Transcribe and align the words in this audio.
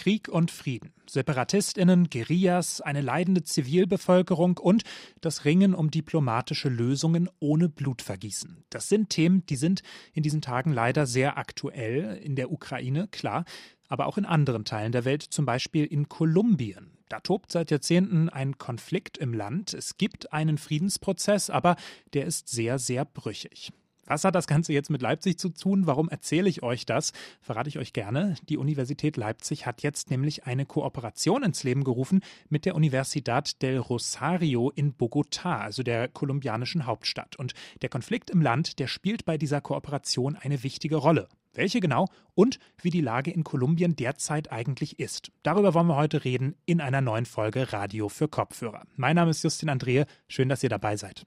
Krieg 0.00 0.30
und 0.30 0.50
Frieden, 0.50 0.94
Separatistinnen, 1.06 2.08
Guerillas, 2.08 2.80
eine 2.80 3.02
leidende 3.02 3.42
Zivilbevölkerung 3.42 4.56
und 4.56 4.82
das 5.20 5.44
Ringen 5.44 5.74
um 5.74 5.90
diplomatische 5.90 6.70
Lösungen 6.70 7.28
ohne 7.38 7.68
Blutvergießen. 7.68 8.64
Das 8.70 8.88
sind 8.88 9.10
Themen, 9.10 9.44
die 9.44 9.56
sind 9.56 9.82
in 10.14 10.22
diesen 10.22 10.40
Tagen 10.40 10.72
leider 10.72 11.06
sehr 11.06 11.36
aktuell. 11.36 12.16
In 12.16 12.34
der 12.34 12.50
Ukraine, 12.50 13.08
klar, 13.08 13.44
aber 13.88 14.06
auch 14.06 14.16
in 14.16 14.24
anderen 14.24 14.64
Teilen 14.64 14.92
der 14.92 15.04
Welt, 15.04 15.22
zum 15.22 15.44
Beispiel 15.44 15.84
in 15.84 16.08
Kolumbien. 16.08 16.92
Da 17.10 17.20
tobt 17.20 17.52
seit 17.52 17.70
Jahrzehnten 17.70 18.30
ein 18.30 18.56
Konflikt 18.56 19.18
im 19.18 19.34
Land. 19.34 19.74
Es 19.74 19.98
gibt 19.98 20.32
einen 20.32 20.56
Friedensprozess, 20.56 21.50
aber 21.50 21.76
der 22.14 22.24
ist 22.24 22.48
sehr, 22.48 22.78
sehr 22.78 23.04
brüchig. 23.04 23.70
Was 24.10 24.24
hat 24.24 24.34
das 24.34 24.48
Ganze 24.48 24.72
jetzt 24.72 24.90
mit 24.90 25.02
Leipzig 25.02 25.38
zu 25.38 25.50
tun? 25.50 25.86
Warum 25.86 26.08
erzähle 26.08 26.48
ich 26.48 26.64
euch 26.64 26.84
das? 26.84 27.12
Verrate 27.40 27.68
ich 27.68 27.78
euch 27.78 27.92
gerne. 27.92 28.34
Die 28.48 28.56
Universität 28.56 29.16
Leipzig 29.16 29.66
hat 29.66 29.84
jetzt 29.84 30.10
nämlich 30.10 30.46
eine 30.46 30.66
Kooperation 30.66 31.44
ins 31.44 31.62
Leben 31.62 31.84
gerufen 31.84 32.18
mit 32.48 32.64
der 32.64 32.74
Universidad 32.74 33.62
del 33.62 33.78
Rosario 33.78 34.68
in 34.70 34.94
Bogotá, 34.94 35.60
also 35.60 35.84
der 35.84 36.08
kolumbianischen 36.08 36.86
Hauptstadt. 36.86 37.36
Und 37.36 37.54
der 37.82 37.88
Konflikt 37.88 38.30
im 38.30 38.42
Land, 38.42 38.80
der 38.80 38.88
spielt 38.88 39.24
bei 39.24 39.38
dieser 39.38 39.60
Kooperation 39.60 40.34
eine 40.34 40.64
wichtige 40.64 40.96
Rolle. 40.96 41.28
Welche 41.54 41.78
genau 41.78 42.08
und 42.34 42.58
wie 42.82 42.90
die 42.90 43.02
Lage 43.02 43.30
in 43.30 43.44
Kolumbien 43.44 43.94
derzeit 43.94 44.50
eigentlich 44.50 44.98
ist. 44.98 45.30
Darüber 45.44 45.72
wollen 45.72 45.86
wir 45.86 45.94
heute 45.94 46.24
reden 46.24 46.56
in 46.66 46.80
einer 46.80 47.00
neuen 47.00 47.26
Folge 47.26 47.72
Radio 47.72 48.08
für 48.08 48.26
Kopfhörer. 48.26 48.82
Mein 48.96 49.14
Name 49.14 49.30
ist 49.30 49.44
Justin 49.44 49.68
Andrehe. 49.68 50.06
Schön, 50.26 50.48
dass 50.48 50.64
ihr 50.64 50.68
dabei 50.68 50.96
seid. 50.96 51.26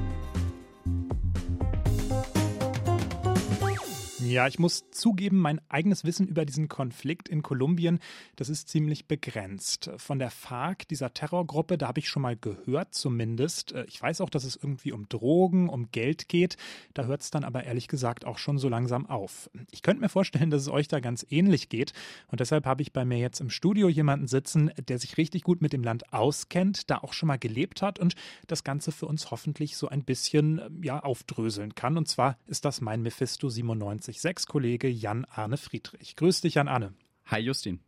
Ja, 4.23 4.45
ich 4.47 4.59
muss 4.59 4.85
zugeben, 4.91 5.39
mein 5.39 5.59
eigenes 5.67 6.05
Wissen 6.05 6.27
über 6.27 6.45
diesen 6.45 6.67
Konflikt 6.67 7.27
in 7.27 7.41
Kolumbien, 7.41 7.99
das 8.35 8.49
ist 8.49 8.69
ziemlich 8.69 9.07
begrenzt. 9.07 9.89
Von 9.97 10.19
der 10.19 10.29
FARC, 10.29 10.87
dieser 10.87 11.11
Terrorgruppe, 11.11 11.77
da 11.79 11.87
habe 11.87 11.99
ich 11.99 12.07
schon 12.07 12.21
mal 12.21 12.37
gehört 12.37 12.93
zumindest. 12.93 13.71
Äh, 13.71 13.85
ich 13.85 13.99
weiß 13.99 14.21
auch, 14.21 14.29
dass 14.29 14.43
es 14.43 14.55
irgendwie 14.55 14.91
um 14.91 15.09
Drogen, 15.09 15.69
um 15.69 15.91
Geld 15.91 16.29
geht. 16.29 16.57
Da 16.93 17.05
hört 17.05 17.21
es 17.21 17.31
dann 17.31 17.43
aber 17.43 17.63
ehrlich 17.63 17.87
gesagt 17.87 18.25
auch 18.25 18.37
schon 18.37 18.59
so 18.59 18.69
langsam 18.69 19.07
auf. 19.07 19.49
Ich 19.71 19.81
könnte 19.81 20.01
mir 20.01 20.09
vorstellen, 20.09 20.51
dass 20.51 20.61
es 20.61 20.69
euch 20.69 20.87
da 20.87 20.99
ganz 20.99 21.25
ähnlich 21.29 21.69
geht. 21.69 21.93
Und 22.27 22.41
deshalb 22.41 22.67
habe 22.67 22.83
ich 22.83 22.93
bei 22.93 23.05
mir 23.05 23.17
jetzt 23.17 23.41
im 23.41 23.49
Studio 23.49 23.89
jemanden 23.89 24.27
sitzen, 24.27 24.69
der 24.87 24.99
sich 24.99 25.17
richtig 25.17 25.41
gut 25.41 25.63
mit 25.63 25.73
dem 25.73 25.83
Land 25.83 26.13
auskennt, 26.13 26.91
da 26.91 26.99
auch 26.99 27.13
schon 27.13 27.27
mal 27.27 27.39
gelebt 27.39 27.81
hat 27.81 27.97
und 27.97 28.13
das 28.45 28.63
Ganze 28.63 28.91
für 28.91 29.07
uns 29.07 29.31
hoffentlich 29.31 29.77
so 29.77 29.87
ein 29.87 30.03
bisschen 30.03 30.59
äh, 30.59 30.69
ja, 30.83 30.99
aufdröseln 30.99 31.73
kann. 31.73 31.97
Und 31.97 32.07
zwar 32.07 32.37
ist 32.45 32.65
das 32.65 32.81
mein 32.81 33.01
Mephisto 33.01 33.49
97 33.49 34.10
Sechs-Kollege 34.19 34.89
Jan-Arne 34.89 35.57
Friedrich. 35.57 36.15
Grüß 36.15 36.41
dich, 36.41 36.55
Jan-Arne. 36.55 36.93
Hi, 37.27 37.39
Justin. 37.39 37.79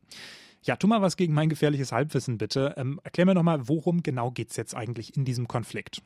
Ja, 0.62 0.78
tu 0.78 0.88
mal 0.88 1.02
was 1.02 1.18
gegen 1.18 1.34
mein 1.34 1.50
gefährliches 1.50 1.92
Halbwissen, 1.92 2.38
bitte. 2.38 2.76
Ähm, 2.78 3.02
erklär 3.04 3.26
mir 3.26 3.34
nochmal, 3.34 3.68
worum 3.68 4.02
genau 4.02 4.32
geht 4.32 4.52
es 4.52 4.56
jetzt 4.56 4.76
eigentlich 4.76 5.18
in 5.18 5.26
diesem 5.26 5.48
Konflikt? 5.48 6.02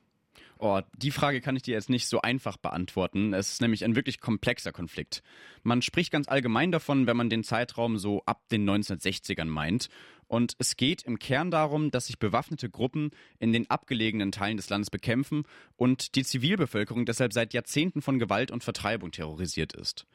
Oh, 0.60 0.82
die 0.98 1.12
Frage 1.12 1.42
kann 1.42 1.56
ich 1.56 1.62
dir 1.62 1.76
jetzt 1.76 1.90
nicht 1.90 2.08
so 2.08 2.22
einfach 2.22 2.58
beantworten. 2.58 3.34
Es 3.34 3.54
ist 3.54 3.62
nämlich 3.62 3.86
ein 3.86 3.96
wirklich 3.96 4.20
komplexer 4.20 4.72
Konflikt. 4.72 5.22
Man 5.62 5.84
spricht 5.84 6.12
ganz 6.12 6.28
allgemein 6.28 6.72
davon, 6.72 7.06
wenn 7.06 7.16
man 7.16 7.30
den 7.30 7.44
Zeitraum 7.44 8.00
so 8.00 8.24
ab 8.26 8.42
den 8.50 8.68
1960ern 8.68 9.46
meint. 9.46 9.90
Und 10.28 10.54
es 10.60 10.76
geht 10.76 11.04
im 11.04 11.20
Kern 11.20 11.52
darum, 11.52 11.92
dass 11.92 12.08
sich 12.08 12.20
bewaffnete 12.20 12.70
Gruppen 12.70 13.12
in 13.40 13.54
den 13.54 13.70
abgelegenen 13.70 14.32
Teilen 14.32 14.58
des 14.58 14.70
Landes 14.70 14.90
bekämpfen 14.90 15.44
und 15.76 16.16
die 16.16 16.24
Zivilbevölkerung 16.24 17.06
deshalb 17.06 17.34
seit 17.34 17.54
Jahrzehnten 17.54 18.02
von 18.02 18.20
Gewalt 18.20 18.52
und 18.52 18.64
Vertreibung 18.64 19.12
terrorisiert 19.12 19.74
ist. 19.74 20.06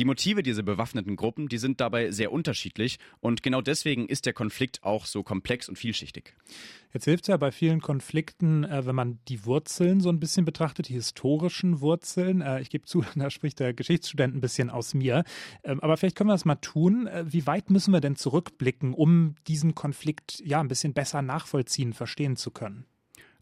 Die 0.00 0.06
Motive 0.06 0.42
dieser 0.42 0.62
bewaffneten 0.62 1.14
Gruppen, 1.14 1.50
die 1.50 1.58
sind 1.58 1.78
dabei 1.78 2.10
sehr 2.10 2.32
unterschiedlich 2.32 2.98
und 3.20 3.42
genau 3.42 3.60
deswegen 3.60 4.08
ist 4.08 4.24
der 4.24 4.32
Konflikt 4.32 4.82
auch 4.82 5.04
so 5.04 5.22
komplex 5.22 5.68
und 5.68 5.76
vielschichtig. 5.76 6.34
Jetzt 6.94 7.04
hilft 7.04 7.24
es 7.24 7.28
ja 7.28 7.36
bei 7.36 7.52
vielen 7.52 7.82
Konflikten, 7.82 8.64
äh, 8.64 8.86
wenn 8.86 8.94
man 8.94 9.18
die 9.28 9.44
Wurzeln 9.44 10.00
so 10.00 10.08
ein 10.08 10.18
bisschen 10.18 10.46
betrachtet, 10.46 10.88
die 10.88 10.94
historischen 10.94 11.82
Wurzeln. 11.82 12.40
Äh, 12.40 12.62
ich 12.62 12.70
gebe 12.70 12.86
zu, 12.86 13.04
da 13.14 13.28
spricht 13.28 13.60
der 13.60 13.74
Geschichtsstudent 13.74 14.34
ein 14.34 14.40
bisschen 14.40 14.70
aus 14.70 14.94
mir. 14.94 15.22
Ähm, 15.64 15.80
aber 15.80 15.98
vielleicht 15.98 16.16
können 16.16 16.30
wir 16.30 16.34
das 16.34 16.46
mal 16.46 16.54
tun. 16.54 17.06
Äh, 17.06 17.26
wie 17.28 17.46
weit 17.46 17.68
müssen 17.68 17.92
wir 17.92 18.00
denn 18.00 18.16
zurückblicken, 18.16 18.94
um 18.94 19.34
diesen 19.48 19.74
Konflikt 19.74 20.40
ja 20.42 20.60
ein 20.60 20.68
bisschen 20.68 20.94
besser 20.94 21.20
nachvollziehen, 21.20 21.92
verstehen 21.92 22.36
zu 22.36 22.50
können? 22.50 22.86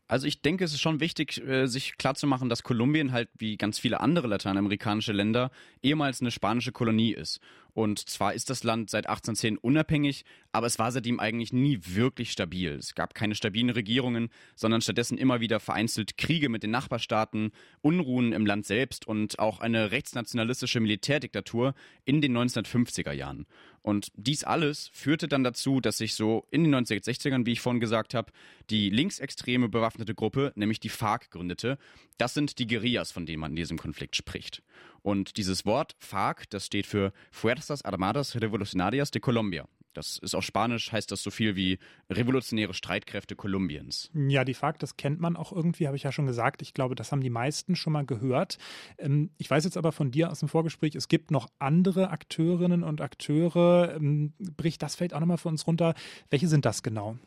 Also 0.08 0.26
ich 0.26 0.40
denke, 0.40 0.64
es 0.64 0.72
ist 0.72 0.80
schon 0.80 1.00
wichtig, 1.00 1.46
äh, 1.46 1.66
sich 1.66 1.98
klarzumachen, 1.98 2.48
dass 2.48 2.62
Kolumbien 2.62 3.12
halt 3.12 3.28
wie 3.36 3.58
ganz 3.58 3.78
viele 3.78 4.00
andere 4.00 4.26
lateinamerikanische 4.26 5.12
Länder 5.12 5.50
ehemals 5.82 6.22
eine 6.22 6.30
spanische 6.30 6.72
Kolonie 6.72 7.12
ist. 7.12 7.40
Und 7.74 8.08
zwar 8.08 8.32
ist 8.34 8.50
das 8.50 8.64
Land 8.64 8.90
seit 8.90 9.06
1810 9.06 9.58
unabhängig, 9.58 10.24
aber 10.50 10.66
es 10.66 10.78
war 10.78 10.90
seitdem 10.90 11.20
eigentlich 11.20 11.52
nie 11.52 11.78
wirklich 11.84 12.32
stabil. 12.32 12.72
Es 12.72 12.94
gab 12.94 13.14
keine 13.14 13.34
stabilen 13.34 13.70
Regierungen, 13.70 14.30
sondern 14.56 14.80
stattdessen 14.80 15.18
immer 15.18 15.40
wieder 15.40 15.60
vereinzelt 15.60 16.16
Kriege 16.16 16.48
mit 16.48 16.62
den 16.62 16.70
Nachbarstaaten, 16.70 17.52
Unruhen 17.82 18.32
im 18.32 18.46
Land 18.46 18.66
selbst 18.66 19.06
und 19.06 19.38
auch 19.38 19.60
eine 19.60 19.92
rechtsnationalistische 19.92 20.80
Militärdiktatur 20.80 21.74
in 22.04 22.20
den 22.20 22.36
1950er 22.36 23.12
Jahren. 23.12 23.46
Und 23.88 24.12
dies 24.16 24.44
alles 24.44 24.90
führte 24.92 25.28
dann 25.28 25.44
dazu, 25.44 25.80
dass 25.80 25.96
sich 25.96 26.12
so 26.12 26.46
in 26.50 26.62
den 26.62 26.74
1960ern, 26.74 27.46
wie 27.46 27.52
ich 27.52 27.62
vorhin 27.62 27.80
gesagt 27.80 28.12
habe, 28.12 28.30
die 28.68 28.90
linksextreme 28.90 29.70
bewaffnete 29.70 30.14
Gruppe, 30.14 30.52
nämlich 30.56 30.78
die 30.78 30.90
FARC, 30.90 31.30
gründete. 31.30 31.78
Das 32.18 32.34
sind 32.34 32.58
die 32.58 32.66
Guerillas, 32.66 33.12
von 33.12 33.24
denen 33.24 33.40
man 33.40 33.52
in 33.52 33.56
diesem 33.56 33.78
Konflikt 33.78 34.14
spricht. 34.14 34.62
Und 35.00 35.38
dieses 35.38 35.64
Wort 35.64 35.96
FARC, 36.00 36.50
das 36.50 36.66
steht 36.66 36.84
für 36.84 37.14
Fuerzas 37.30 37.82
Armadas 37.82 38.38
Revolucionarias 38.38 39.10
de 39.10 39.22
Colombia. 39.22 39.66
Das 39.98 40.16
ist 40.18 40.36
auf 40.36 40.44
Spanisch, 40.44 40.92
heißt 40.92 41.10
das 41.10 41.24
so 41.24 41.32
viel 41.32 41.56
wie 41.56 41.80
revolutionäre 42.08 42.72
Streitkräfte 42.72 43.34
Kolumbiens. 43.34 44.12
Ja, 44.14 44.44
die 44.44 44.54
FARC, 44.54 44.78
das 44.78 44.96
kennt 44.96 45.18
man 45.18 45.34
auch 45.34 45.50
irgendwie, 45.50 45.88
habe 45.88 45.96
ich 45.96 46.04
ja 46.04 46.12
schon 46.12 46.26
gesagt. 46.26 46.62
Ich 46.62 46.72
glaube, 46.72 46.94
das 46.94 47.10
haben 47.10 47.20
die 47.20 47.30
meisten 47.30 47.74
schon 47.74 47.92
mal 47.92 48.06
gehört. 48.06 48.58
Ähm, 48.98 49.30
ich 49.38 49.50
weiß 49.50 49.64
jetzt 49.64 49.76
aber 49.76 49.90
von 49.90 50.12
dir 50.12 50.30
aus 50.30 50.38
dem 50.38 50.48
Vorgespräch, 50.48 50.94
es 50.94 51.08
gibt 51.08 51.32
noch 51.32 51.48
andere 51.58 52.10
Akteurinnen 52.10 52.84
und 52.84 53.00
Akteure. 53.00 53.96
Ähm, 53.96 54.34
bricht 54.38 54.84
das 54.84 54.94
Feld 54.94 55.14
auch 55.14 55.20
nochmal 55.20 55.36
für 55.36 55.48
uns 55.48 55.66
runter. 55.66 55.94
Welche 56.30 56.46
sind 56.46 56.64
das 56.64 56.84
genau? 56.84 57.18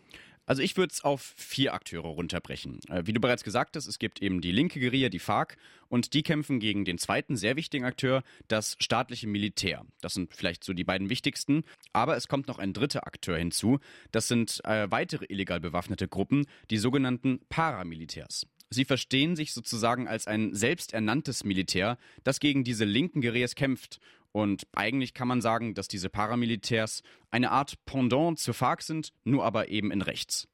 Also 0.51 0.63
ich 0.63 0.75
würde 0.75 0.91
es 0.91 1.01
auf 1.01 1.33
vier 1.37 1.73
Akteure 1.73 2.09
runterbrechen. 2.09 2.79
Äh, 2.89 3.03
wie 3.05 3.13
du 3.13 3.21
bereits 3.21 3.45
gesagt 3.45 3.77
hast, 3.77 3.87
es 3.87 3.99
gibt 3.99 4.21
eben 4.21 4.41
die 4.41 4.51
linke 4.51 4.81
Guerilla, 4.81 5.07
die 5.07 5.19
FARC, 5.19 5.55
und 5.87 6.13
die 6.13 6.23
kämpfen 6.23 6.59
gegen 6.59 6.83
den 6.83 6.97
zweiten 6.97 7.37
sehr 7.37 7.55
wichtigen 7.55 7.85
Akteur, 7.85 8.21
das 8.49 8.75
staatliche 8.81 9.27
Militär. 9.27 9.85
Das 10.01 10.13
sind 10.13 10.35
vielleicht 10.35 10.65
so 10.65 10.73
die 10.73 10.83
beiden 10.83 11.09
wichtigsten. 11.09 11.63
Aber 11.93 12.17
es 12.17 12.27
kommt 12.27 12.49
noch 12.49 12.59
ein 12.59 12.73
dritter 12.73 13.07
Akteur 13.07 13.37
hinzu. 13.37 13.79
Das 14.11 14.27
sind 14.27 14.59
äh, 14.65 14.91
weitere 14.91 15.23
illegal 15.29 15.61
bewaffnete 15.61 16.09
Gruppen, 16.09 16.45
die 16.69 16.79
sogenannten 16.79 17.39
Paramilitärs. 17.47 18.45
Sie 18.69 18.83
verstehen 18.83 19.37
sich 19.37 19.53
sozusagen 19.53 20.09
als 20.09 20.27
ein 20.27 20.53
selbsternanntes 20.53 21.45
Militär, 21.45 21.97
das 22.25 22.41
gegen 22.41 22.65
diese 22.65 22.83
linken 22.83 23.21
Guerillas 23.21 23.55
kämpft 23.55 24.01
und 24.31 24.67
eigentlich 24.73 25.13
kann 25.13 25.27
man 25.27 25.41
sagen, 25.41 25.73
dass 25.73 25.87
diese 25.87 26.09
Paramilitärs 26.09 27.01
eine 27.29 27.51
Art 27.51 27.75
Pendant 27.85 28.39
zur 28.39 28.53
FARC 28.53 28.81
sind, 28.81 29.13
nur 29.23 29.45
aber 29.45 29.69
eben 29.69 29.91
in 29.91 30.01
rechts. 30.01 30.47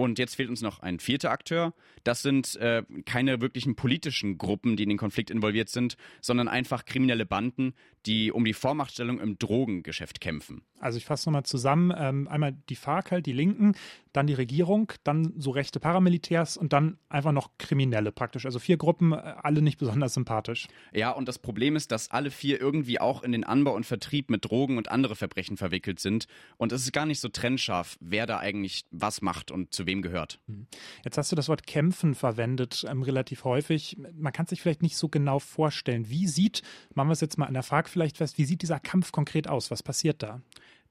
Und 0.00 0.18
jetzt 0.18 0.36
fehlt 0.36 0.48
uns 0.48 0.62
noch 0.62 0.80
ein 0.80 0.98
vierter 0.98 1.30
Akteur. 1.30 1.74
Das 2.04 2.22
sind 2.22 2.56
äh, 2.56 2.84
keine 3.04 3.42
wirklichen 3.42 3.76
politischen 3.76 4.38
Gruppen, 4.38 4.76
die 4.76 4.84
in 4.84 4.88
den 4.88 4.96
Konflikt 4.96 5.30
involviert 5.30 5.68
sind, 5.68 5.98
sondern 6.22 6.48
einfach 6.48 6.86
kriminelle 6.86 7.26
Banden, 7.26 7.74
die 8.06 8.32
um 8.32 8.46
die 8.46 8.54
Vormachtstellung 8.54 9.20
im 9.20 9.38
Drogengeschäft 9.38 10.22
kämpfen. 10.22 10.62
Also 10.78 10.96
ich 10.96 11.04
fasse 11.04 11.28
nochmal 11.28 11.42
zusammen. 11.42 11.92
Ähm, 11.94 12.28
einmal 12.28 12.56
die 12.70 12.76
FARC 12.76 13.10
halt, 13.10 13.26
die 13.26 13.34
Linken, 13.34 13.74
dann 14.14 14.26
die 14.26 14.32
Regierung, 14.32 14.90
dann 15.04 15.34
so 15.36 15.50
rechte 15.50 15.78
Paramilitärs 15.80 16.56
und 16.56 16.72
dann 16.72 16.96
einfach 17.10 17.32
noch 17.32 17.50
Kriminelle 17.58 18.10
praktisch. 18.10 18.46
Also 18.46 18.58
vier 18.58 18.78
Gruppen, 18.78 19.12
äh, 19.12 19.16
alle 19.16 19.60
nicht 19.60 19.78
besonders 19.78 20.14
sympathisch. 20.14 20.68
Ja, 20.94 21.10
und 21.10 21.28
das 21.28 21.38
Problem 21.38 21.76
ist, 21.76 21.92
dass 21.92 22.10
alle 22.10 22.30
vier 22.30 22.58
irgendwie 22.58 23.00
auch 23.00 23.22
in 23.22 23.32
den 23.32 23.44
Anbau 23.44 23.74
und 23.74 23.84
Vertrieb 23.84 24.30
mit 24.30 24.46
Drogen 24.46 24.78
und 24.78 24.90
andere 24.90 25.14
Verbrechen 25.14 25.58
verwickelt 25.58 26.00
sind. 26.00 26.26
Und 26.56 26.72
es 26.72 26.84
ist 26.84 26.92
gar 26.92 27.04
nicht 27.04 27.20
so 27.20 27.28
trennscharf, 27.28 27.98
wer 28.00 28.24
da 28.24 28.38
eigentlich 28.38 28.86
was 28.90 29.20
macht 29.20 29.50
und 29.50 29.74
zu 29.74 29.86
wem 29.90 30.02
gehört. 30.02 30.40
Hm. 30.46 30.66
Jetzt 31.04 31.18
hast 31.18 31.32
du 31.32 31.36
das 31.36 31.48
Wort 31.48 31.66
kämpfen 31.66 32.14
verwendet, 32.14 32.86
ähm, 32.88 33.02
relativ 33.02 33.44
häufig. 33.44 33.96
Man 34.14 34.32
kann 34.32 34.46
sich 34.46 34.62
vielleicht 34.62 34.82
nicht 34.82 34.96
so 34.96 35.08
genau 35.08 35.40
vorstellen. 35.40 36.08
Wie 36.08 36.28
sieht, 36.28 36.62
machen 36.94 37.08
wir 37.08 37.12
es 37.12 37.20
jetzt 37.20 37.36
mal 37.36 37.46
an 37.46 37.54
der 37.54 37.62
FARC 37.62 37.88
vielleicht 37.88 38.16
fest, 38.16 38.38
wie 38.38 38.44
sieht 38.44 38.62
dieser 38.62 38.80
Kampf 38.80 39.12
konkret 39.12 39.48
aus? 39.48 39.70
Was 39.70 39.82
passiert 39.82 40.22
da? 40.22 40.40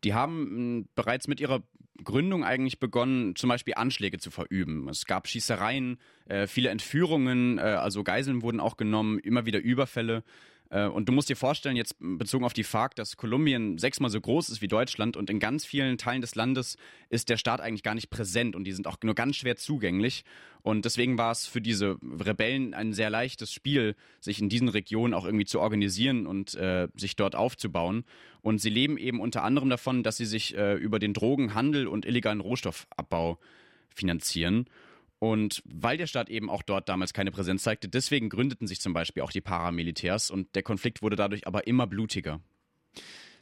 Die 0.04 0.14
haben 0.14 0.36
hm, 0.36 0.90
bereits 0.96 1.28
mit 1.28 1.40
ihrer 1.40 1.64
Gründung 2.04 2.44
eigentlich 2.44 2.80
begonnen, 2.80 3.36
zum 3.36 3.50
Beispiel 3.50 3.74
Anschläge 3.76 4.20
zu 4.20 4.32
verüben. 4.32 4.88
Es 4.90 5.06
gab 5.06 5.28
Schießereien, 5.28 6.00
äh, 6.26 6.48
viele 6.48 6.70
Entführungen, 6.70 7.58
äh, 7.58 7.62
also 7.62 8.04
Geiseln 8.04 8.42
wurden 8.42 8.60
auch 8.60 8.78
genommen, 8.78 9.20
immer 9.20 9.46
wieder 9.46 9.60
Überfälle. 9.60 10.24
Äh, 10.70 10.86
und 10.86 11.10
du 11.10 11.14
musst 11.14 11.30
dir 11.30 11.36
vorstellen, 11.36 11.76
jetzt 11.76 11.96
bezogen 12.00 12.46
auf 12.46 12.54
die 12.54 12.64
FARC, 12.64 12.96
dass 12.96 13.18
Kolumbien 13.18 13.78
sechsmal 13.78 14.10
so 14.10 14.22
groß 14.22 14.50
ist 14.50 14.62
wie 14.62 14.68
Deutschland 14.68 15.18
und 15.18 15.30
in 15.30 15.40
ganz 15.40 15.66
vielen 15.66 15.98
Teilen 15.98 16.22
des 16.22 16.36
Landes 16.36 16.78
ist 17.10 17.30
der 17.30 17.38
Staat 17.38 17.62
eigentlich 17.62 17.84
gar 17.84 17.96
nicht 17.96 18.10
präsent 18.10 18.56
und 18.56 18.64
die 18.64 18.72
sind 18.72 18.88
auch 18.88 18.98
nur 19.04 19.16
ganz 19.16 19.36
schwer 19.36 19.56
zugänglich. 19.56 20.24
Und 20.62 20.84
deswegen 20.86 21.18
war 21.18 21.32
es 21.32 21.48
für 21.48 21.62
diese 21.62 21.98
Rebellen 22.02 22.74
ein 22.74 22.94
sehr 22.94 23.10
leichtes 23.10 23.52
Spiel, 23.52 23.96
sich 24.20 24.42
in 24.42 24.50
diesen 24.50 24.68
Regionen 24.68 25.14
auch 25.14 25.26
irgendwie 25.26 25.46
zu 25.46 25.62
organisieren 25.62 26.28
und 26.28 26.54
äh, 26.56 26.90
sich 26.96 27.16
dort 27.16 27.36
aufzubauen. 27.36 28.04
Und 28.42 28.60
sie 28.60 28.70
leben 28.70 28.98
eben 28.98 29.22
unter 29.22 29.44
anderem 29.44 29.70
davon, 29.70 30.04
dass 30.04 30.18
sie 30.18 30.26
sich 30.26 30.58
äh, 30.58 30.76
über 30.76 31.00
den 31.00 31.14
Drogenhandel 31.14 31.88
und 31.88 32.06
illegalen 32.06 32.42
Rohstoffabbau 32.42 33.40
finanzieren. 33.90 34.66
Und 35.20 35.62
weil 35.66 35.98
der 35.98 36.08
Staat 36.08 36.30
eben 36.30 36.50
auch 36.50 36.64
dort 36.64 36.88
damals 36.88 37.14
keine 37.14 37.32
Präsenz 37.32 37.64
zeigte, 37.64 37.90
deswegen 37.90 38.30
gründeten 38.30 38.68
sich 38.68 38.80
zum 38.80 38.94
Beispiel 38.94 39.22
auch 39.22 39.32
die 39.32 39.42
Paramilitärs 39.42 40.32
und 40.32 40.56
der 40.56 40.64
Konflikt 40.64 41.02
wurde 41.02 41.18
dadurch 41.18 41.46
aber 41.46 41.68
immer 41.68 41.88
blutiger. 41.88 42.40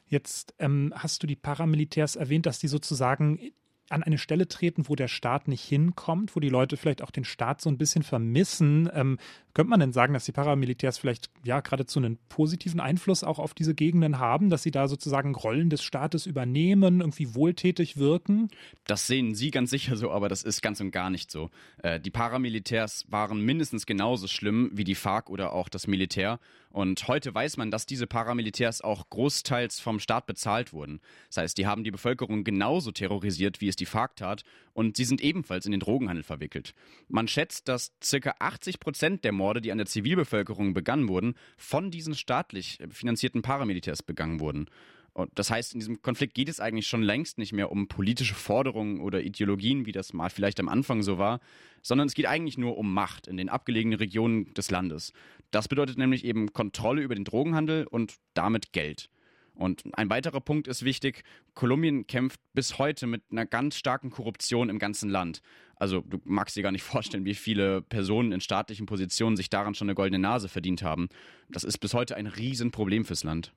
Jetzt 0.07 0.55
ähm, 0.57 0.91
hast 0.95 1.21
du 1.21 1.27
die 1.27 1.35
Paramilitärs 1.35 2.15
erwähnt, 2.15 2.45
dass 2.45 2.59
die 2.59 2.67
sozusagen 2.67 3.51
an 3.89 4.03
eine 4.03 4.17
Stelle 4.17 4.47
treten, 4.47 4.87
wo 4.89 4.95
der 4.95 5.07
Staat 5.07 5.47
nicht 5.47 5.63
hinkommt, 5.63 6.35
wo 6.35 6.39
die 6.39 6.49
Leute 6.49 6.77
vielleicht 6.77 7.01
auch 7.01 7.11
den 7.11 7.23
Staat 7.23 7.61
so 7.61 7.69
ein 7.69 7.77
bisschen 7.77 8.03
vermissen. 8.03 8.89
Ähm, 8.93 9.17
könnte 9.57 9.71
man 9.71 9.79
denn 9.79 9.91
sagen, 9.91 10.13
dass 10.13 10.25
die 10.25 10.31
Paramilitärs 10.31 10.99
vielleicht 10.99 11.31
ja 11.43 11.61
geradezu 11.61 11.97
einen 11.97 12.19
positiven 12.29 12.79
Einfluss 12.79 13.23
auch 13.23 13.39
auf 13.39 13.55
diese 13.55 13.73
Gegenden 13.73 14.19
haben, 14.19 14.51
dass 14.51 14.61
sie 14.61 14.69
da 14.69 14.87
sozusagen 14.87 15.33
Rollen 15.33 15.71
des 15.71 15.81
Staates 15.81 16.27
übernehmen, 16.27 16.99
irgendwie 16.99 17.33
wohltätig 17.33 17.97
wirken? 17.97 18.49
Das 18.85 19.07
sehen 19.07 19.33
Sie 19.33 19.49
ganz 19.49 19.71
sicher 19.71 19.97
so, 19.97 20.11
aber 20.11 20.29
das 20.29 20.43
ist 20.43 20.61
ganz 20.61 20.79
und 20.79 20.91
gar 20.91 21.09
nicht 21.09 21.31
so. 21.31 21.49
Äh, 21.81 21.99
die 21.99 22.11
Paramilitärs 22.11 23.05
waren 23.09 23.41
mindestens 23.41 23.87
genauso 23.87 24.27
schlimm 24.27 24.69
wie 24.73 24.83
die 24.83 24.93
FARC 24.93 25.27
oder 25.27 25.53
auch 25.53 25.69
das 25.69 25.87
Militär. 25.87 26.39
Und 26.69 27.07
heute 27.07 27.33
weiß 27.33 27.57
man, 27.57 27.71
dass 27.71 27.87
diese 27.87 28.05
Paramilitärs 28.05 28.81
auch 28.81 29.09
großteils 29.09 29.79
vom 29.79 29.99
Staat 29.99 30.27
bezahlt 30.27 30.73
wurden. 30.73 30.99
Das 31.29 31.37
heißt, 31.37 31.57
die 31.57 31.65
haben 31.65 31.83
die 31.83 31.89
Bevölkerung 31.89 32.43
genauso 32.43 32.91
terrorisiert, 32.91 33.61
wie 33.61 33.69
es 33.69 33.75
die 33.75 33.87
FARC 33.87 34.15
tat, 34.15 34.43
und 34.73 34.95
sie 34.95 35.05
sind 35.05 35.21
ebenfalls 35.21 35.65
in 35.65 35.71
den 35.71 35.79
Drogenhandel 35.79 36.21
verwickelt. 36.21 36.75
Man 37.07 37.27
schätzt, 37.27 37.67
dass 37.67 37.93
ca. 37.99 38.35
80 38.37 38.79
Prozent 38.79 39.23
der 39.23 39.31
Morde, 39.31 39.46
die 39.53 39.71
an 39.71 39.77
der 39.77 39.87
Zivilbevölkerung 39.87 40.73
begangen 40.73 41.07
wurden, 41.07 41.35
von 41.57 41.91
diesen 41.91 42.15
staatlich 42.15 42.79
finanzierten 42.89 43.41
Paramilitärs 43.41 44.03
begangen 44.03 44.39
wurden. 44.39 44.69
Und 45.17 45.31
das 45.33 45.49
heißt, 45.49 45.73
in 45.73 45.79
diesem 45.79 46.03
Konflikt 46.03 46.35
geht 46.35 46.47
es 46.47 46.59
eigentlich 46.59 46.85
schon 46.85 47.01
längst 47.01 47.39
nicht 47.39 47.51
mehr 47.51 47.71
um 47.71 47.87
politische 47.87 48.35
Forderungen 48.35 49.01
oder 49.01 49.23
Ideologien, 49.23 49.87
wie 49.87 49.91
das 49.91 50.13
mal 50.13 50.29
vielleicht 50.29 50.59
am 50.59 50.69
Anfang 50.69 51.01
so 51.01 51.17
war, 51.17 51.39
sondern 51.81 52.07
es 52.07 52.13
geht 52.13 52.27
eigentlich 52.27 52.59
nur 52.59 52.77
um 52.77 52.93
Macht 52.93 53.25
in 53.25 53.35
den 53.35 53.49
abgelegenen 53.49 53.97
Regionen 53.97 54.53
des 54.53 54.69
Landes. 54.69 55.13
Das 55.49 55.67
bedeutet 55.67 55.97
nämlich 55.97 56.23
eben 56.23 56.53
Kontrolle 56.53 57.01
über 57.01 57.15
den 57.15 57.23
Drogenhandel 57.23 57.87
und 57.87 58.13
damit 58.35 58.73
Geld. 58.73 59.09
Und 59.57 59.83
ein 59.93 60.09
weiterer 60.09 60.39
Punkt 60.39 60.67
ist 60.67 60.85
wichtig, 60.85 61.23
Kolumbien 61.55 62.05
kämpft 62.05 62.39
bis 62.53 62.77
heute 62.77 63.07
mit 63.07 63.23
einer 63.31 63.45
ganz 63.45 63.75
starken 63.75 64.11
Korruption 64.11 64.69
im 64.69 64.77
ganzen 64.77 65.09
Land. 65.09 65.41
Also 65.75 66.01
du 66.01 66.19
magst 66.25 66.55
dir 66.55 66.63
gar 66.63 66.71
nicht 66.71 66.83
vorstellen, 66.83 67.25
wie 67.25 67.33
viele 67.33 67.81
Personen 67.81 68.31
in 68.31 68.39
staatlichen 68.39 68.85
Positionen 68.85 69.35
sich 69.35 69.49
daran 69.49 69.73
schon 69.73 69.87
eine 69.87 69.95
goldene 69.95 70.19
Nase 70.19 70.47
verdient 70.47 70.83
haben. 70.83 71.09
Das 71.49 71.63
ist 71.63 71.79
bis 71.79 71.95
heute 71.95 72.15
ein 72.15 72.27
Riesenproblem 72.27 73.03
fürs 73.03 73.23
Land. 73.23 73.51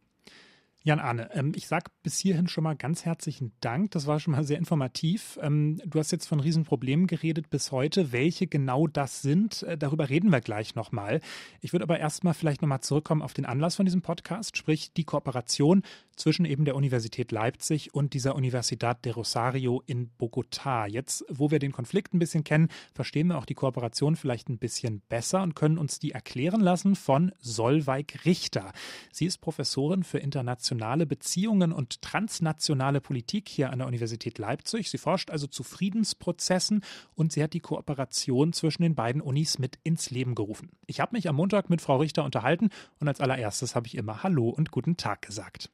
Jan 0.82 0.99
Arne, 0.99 1.29
ähm, 1.35 1.53
ich 1.55 1.69
sage 1.69 1.91
bis 2.03 2.19
hierhin 2.19 2.49
schon 2.49 2.65
mal 2.65 2.75
ganz 2.75 3.05
herzlichen 3.05 3.53
Dank. 3.61 3.91
Das 3.91 4.06
war 4.06 4.19
schon 4.19 4.32
mal 4.32 4.44
sehr 4.44 4.56
informativ. 4.56 5.38
Ähm, 5.43 5.79
du 5.85 5.99
hast 5.99 6.11
jetzt 6.11 6.27
von 6.27 6.41
Riesenproblemen 6.41 7.06
geredet 7.06 7.50
bis 7.50 7.71
heute. 7.71 8.12
Welche 8.12 8.47
genau 8.47 8.87
das 8.87 9.21
sind, 9.21 9.62
äh, 9.65 9.77
darüber 9.77 10.09
reden 10.09 10.31
wir 10.31 10.41
gleich 10.41 10.75
nochmal. 10.75 11.21
Ich 11.61 11.73
würde 11.73 11.82
aber 11.82 11.99
erstmal 11.99 12.32
vielleicht 12.32 12.62
nochmal 12.62 12.81
zurückkommen 12.81 13.21
auf 13.21 13.35
den 13.35 13.44
Anlass 13.44 13.77
von 13.77 13.85
diesem 13.85 14.00
Podcast, 14.00 14.56
sprich 14.56 14.94
die 14.94 15.05
Kooperation 15.05 15.82
zwischen 16.20 16.44
eben 16.44 16.67
der 16.67 16.76
Universität 16.76 17.32
Leipzig 17.32 17.94
und 17.94 18.12
dieser 18.12 18.34
Universidad 18.34 19.05
de 19.05 19.12
Rosario 19.12 19.82
in 19.87 20.11
Bogotá. 20.19 20.87
Jetzt, 20.87 21.25
wo 21.31 21.50
wir 21.50 21.58
den 21.58 21.72
Konflikt 21.72 22.12
ein 22.12 22.19
bisschen 22.19 22.44
kennen, 22.44 22.69
verstehen 22.94 23.28
wir 23.28 23.38
auch 23.38 23.46
die 23.46 23.55
Kooperation 23.55 24.17
vielleicht 24.17 24.50
ein 24.50 24.58
bisschen 24.58 25.00
besser 25.08 25.43
und 25.43 25.56
können 25.56 25.78
uns 25.78 25.99
die 25.99 26.12
erklären 26.12 26.61
lassen 26.61 26.94
von 26.94 27.32
Solveig 27.40 28.26
Richter. 28.26 28.72
Sie 29.11 29.25
ist 29.25 29.38
Professorin 29.38 30.05
für 30.05 30.19
internationale 30.19 31.06
Beziehungen 31.06 31.72
und 31.72 32.02
transnationale 32.02 33.00
Politik 33.00 33.49
hier 33.49 33.70
an 33.70 33.78
der 33.78 33.88
Universität 33.88 34.37
Leipzig. 34.38 34.90
Sie 34.90 34.99
forscht 34.99 35.31
also 35.31 35.46
zu 35.46 35.62
Friedensprozessen 35.62 36.84
und 37.14 37.32
sie 37.32 37.43
hat 37.43 37.55
die 37.55 37.61
Kooperation 37.61 38.52
zwischen 38.52 38.82
den 38.82 38.94
beiden 38.94 39.22
Unis 39.22 39.58
mit 39.58 39.78
ins 39.84 40.11
Leben 40.11 40.34
gerufen. 40.34 40.70
Ich 40.87 41.00
habe 41.00 41.17
mich 41.17 41.28
am 41.31 41.37
Montag 41.37 41.70
mit 41.70 41.81
Frau 41.81 41.96
Richter 41.96 42.25
unterhalten 42.25 42.69
und 42.99 43.08
als 43.08 43.20
allererstes 43.20 43.75
habe 43.75 43.87
ich 43.87 43.94
immer 43.96 44.22
Hallo 44.22 44.50
und 44.50 44.70
guten 44.70 44.99
Tag 44.99 45.22
gesagt. 45.22 45.70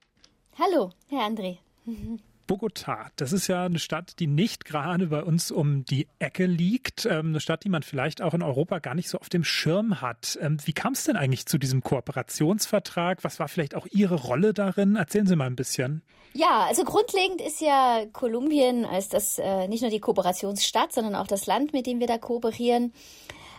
Hallo, 0.58 0.90
Herr 1.10 1.26
André. 1.26 1.58
Bogotá, 2.46 3.10
das 3.16 3.32
ist 3.32 3.46
ja 3.46 3.66
eine 3.66 3.78
Stadt, 3.78 4.18
die 4.20 4.26
nicht 4.26 4.64
gerade 4.64 5.08
bei 5.08 5.22
uns 5.22 5.50
um 5.50 5.84
die 5.84 6.08
Ecke 6.18 6.46
liegt. 6.46 7.04
Ähm, 7.04 7.26
eine 7.26 7.40
Stadt, 7.40 7.64
die 7.64 7.68
man 7.68 7.82
vielleicht 7.82 8.22
auch 8.22 8.32
in 8.32 8.42
Europa 8.42 8.78
gar 8.78 8.94
nicht 8.94 9.10
so 9.10 9.18
auf 9.18 9.28
dem 9.28 9.44
Schirm 9.44 10.00
hat. 10.00 10.38
Ähm, 10.40 10.56
wie 10.64 10.72
kam 10.72 10.94
es 10.94 11.04
denn 11.04 11.16
eigentlich 11.16 11.44
zu 11.44 11.58
diesem 11.58 11.82
Kooperationsvertrag? 11.82 13.22
Was 13.22 13.38
war 13.38 13.48
vielleicht 13.48 13.74
auch 13.74 13.86
Ihre 13.90 14.14
Rolle 14.14 14.54
darin? 14.54 14.96
Erzählen 14.96 15.26
Sie 15.26 15.36
mal 15.36 15.46
ein 15.46 15.56
bisschen. 15.56 16.02
Ja, 16.32 16.64
also 16.66 16.84
grundlegend 16.84 17.42
ist 17.42 17.60
ja 17.60 18.06
Kolumbien 18.14 18.86
als 18.86 19.10
das 19.10 19.38
äh, 19.38 19.68
nicht 19.68 19.82
nur 19.82 19.90
die 19.90 20.00
Kooperationsstadt, 20.00 20.90
sondern 20.90 21.16
auch 21.16 21.26
das 21.26 21.44
Land, 21.46 21.74
mit 21.74 21.86
dem 21.86 22.00
wir 22.00 22.06
da 22.06 22.16
kooperieren 22.16 22.94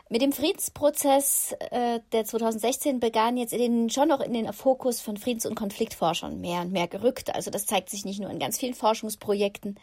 mit 0.09 0.21
dem 0.21 0.31
Friedensprozess, 0.31 1.53
äh, 1.71 1.99
der 2.11 2.25
2016 2.25 2.99
begann, 2.99 3.37
jetzt 3.37 3.53
in 3.53 3.59
den, 3.59 3.89
schon 3.89 4.07
noch 4.07 4.21
in 4.21 4.33
den 4.33 4.51
Fokus 4.53 5.01
von 5.01 5.17
Friedens- 5.17 5.45
und 5.45 5.55
Konfliktforschern 5.55 6.39
mehr 6.39 6.61
und 6.61 6.71
mehr 6.71 6.87
gerückt. 6.87 7.33
Also 7.35 7.51
das 7.51 7.65
zeigt 7.65 7.89
sich 7.89 8.05
nicht 8.05 8.19
nur 8.19 8.29
in 8.29 8.39
ganz 8.39 8.57
vielen 8.57 8.73
Forschungsprojekten, 8.73 9.77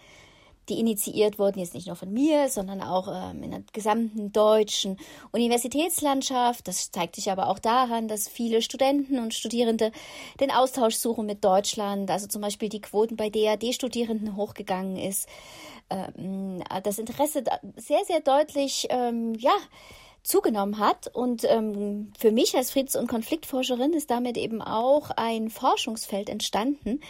die 0.70 0.80
initiiert 0.80 1.38
wurden, 1.38 1.58
jetzt 1.58 1.74
nicht 1.74 1.86
nur 1.86 1.96
von 1.96 2.10
mir, 2.10 2.48
sondern 2.48 2.80
auch 2.80 3.08
ähm, 3.08 3.42
in 3.42 3.50
der 3.50 3.62
gesamten 3.72 4.32
deutschen 4.32 4.98
Universitätslandschaft. 5.30 6.66
Das 6.66 6.90
zeigt 6.90 7.16
sich 7.16 7.30
aber 7.30 7.48
auch 7.48 7.58
daran, 7.58 8.08
dass 8.08 8.28
viele 8.28 8.62
Studenten 8.62 9.18
und 9.18 9.34
Studierende 9.34 9.92
den 10.40 10.50
Austausch 10.50 10.94
suchen 10.94 11.26
mit 11.26 11.44
Deutschland. 11.44 12.10
Also 12.10 12.28
zum 12.28 12.40
Beispiel 12.40 12.70
die 12.70 12.80
Quoten 12.80 13.16
bei 13.16 13.28
DAD-Studierenden 13.28 14.36
hochgegangen 14.36 14.96
ist. 14.96 15.28
Ähm, 15.90 16.62
das 16.82 16.98
Interesse 16.98 17.44
sehr, 17.76 18.04
sehr 18.06 18.20
deutlich, 18.20 18.86
ähm, 18.88 19.34
ja, 19.34 19.52
zugenommen 20.24 20.78
hat. 20.78 21.08
Und 21.14 21.44
ähm, 21.44 22.12
für 22.18 22.32
mich 22.32 22.56
als 22.56 22.72
Friedens- 22.72 22.96
und 22.96 23.06
Konfliktforscherin 23.06 23.92
ist 23.92 24.10
damit 24.10 24.36
eben 24.36 24.60
auch 24.60 25.10
ein 25.10 25.50
Forschungsfeld 25.50 26.28
entstanden, 26.28 27.00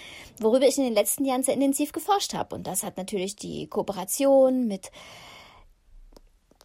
worüber 0.40 0.66
ich 0.66 0.76
in 0.76 0.84
den 0.84 0.94
letzten 0.94 1.24
Jahren 1.24 1.42
sehr 1.42 1.54
intensiv 1.54 1.92
geforscht 1.92 2.34
habe. 2.34 2.56
Und 2.56 2.66
das 2.66 2.82
hat 2.82 2.96
natürlich 2.96 3.36
die 3.36 3.68
Kooperation 3.68 4.66
mit 4.66 4.90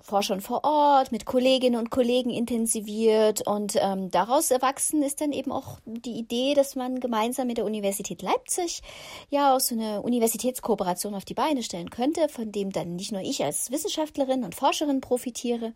Forschern 0.01 0.41
vor 0.41 0.63
Ort, 0.63 1.11
mit 1.11 1.25
Kolleginnen 1.25 1.79
und 1.79 1.91
Kollegen 1.91 2.31
intensiviert 2.31 3.45
und 3.45 3.75
ähm, 3.79 4.09
daraus 4.09 4.49
erwachsen 4.49 5.03
ist 5.03 5.21
dann 5.21 5.31
eben 5.31 5.51
auch 5.51 5.77
die 5.85 6.17
Idee, 6.17 6.55
dass 6.55 6.75
man 6.75 6.99
gemeinsam 6.99 7.45
mit 7.45 7.57
der 7.57 7.65
Universität 7.65 8.23
Leipzig 8.23 8.81
ja 9.29 9.55
auch 9.55 9.59
so 9.59 9.75
eine 9.75 10.01
Universitätskooperation 10.01 11.13
auf 11.13 11.25
die 11.25 11.35
Beine 11.35 11.61
stellen 11.61 11.91
könnte, 11.91 12.27
von 12.27 12.51
dem 12.51 12.71
dann 12.71 12.95
nicht 12.95 13.11
nur 13.11 13.21
ich 13.21 13.43
als 13.43 13.69
Wissenschaftlerin 13.69 14.43
und 14.43 14.55
Forscherin 14.55 14.99
profitiere, 14.99 15.73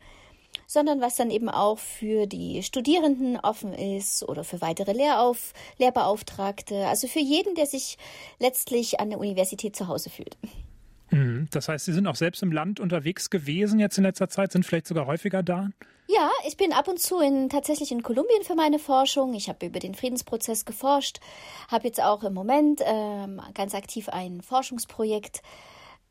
sondern 0.67 1.01
was 1.01 1.15
dann 1.15 1.29
eben 1.29 1.49
auch 1.49 1.79
für 1.79 2.27
die 2.27 2.63
Studierenden 2.63 3.37
offen 3.39 3.73
ist 3.73 4.23
oder 4.23 4.43
für 4.43 4.61
weitere 4.61 4.93
Lehrauf 4.93 5.53
Lehrbeauftragte, 5.77 6.87
also 6.87 7.07
für 7.07 7.19
jeden, 7.19 7.55
der 7.55 7.65
sich 7.65 7.97
letztlich 8.39 8.99
an 8.99 9.09
der 9.09 9.19
Universität 9.19 9.75
zu 9.75 9.87
Hause 9.87 10.09
fühlt. 10.09 10.37
Mhm. 11.11 11.47
Das 11.51 11.69
heißt, 11.69 11.85
Sie 11.85 11.93
sind 11.93 12.07
auch 12.07 12.15
selbst 12.15 12.41
im 12.43 12.51
Land 12.51 12.79
unterwegs 12.79 13.29
gewesen 13.29 13.79
jetzt 13.79 13.97
in 13.97 14.03
letzter 14.03 14.29
Zeit, 14.29 14.51
sind 14.51 14.65
vielleicht 14.65 14.87
sogar 14.87 15.05
häufiger 15.05 15.43
da? 15.43 15.69
Ja, 16.07 16.29
ich 16.45 16.57
bin 16.57 16.73
ab 16.73 16.87
und 16.87 16.99
zu 16.99 17.19
in, 17.19 17.49
tatsächlich 17.49 17.91
in 17.91 18.03
Kolumbien 18.03 18.43
für 18.43 18.55
meine 18.55 18.77
Forschung. 18.77 19.33
Ich 19.33 19.47
habe 19.47 19.65
über 19.65 19.79
den 19.79 19.95
Friedensprozess 19.95 20.65
geforscht, 20.65 21.19
habe 21.69 21.87
jetzt 21.87 22.01
auch 22.01 22.23
im 22.23 22.33
Moment 22.33 22.81
ähm, 22.85 23.41
ganz 23.53 23.73
aktiv 23.73 24.09
ein 24.09 24.41
Forschungsprojekt 24.41 25.41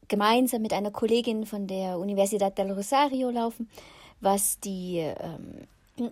gemeinsam 0.08 0.62
mit 0.62 0.72
einer 0.72 0.90
Kollegin 0.90 1.46
von 1.46 1.66
der 1.66 1.98
Universidad 1.98 2.56
del 2.56 2.72
Rosario 2.72 3.30
laufen 3.30 3.68
was 4.22 4.58
die 4.60 4.98
ähm, 4.98 5.66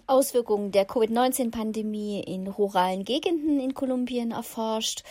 Auswirkungen 0.07 0.73
der 0.73 0.85
Covid-19-Pandemie 0.85 2.21
in 2.21 2.47
ruralen 2.47 3.05
Gegenden 3.05 3.61
in 3.61 3.73
Kolumbien 3.73 4.33
erforscht. 4.33 5.03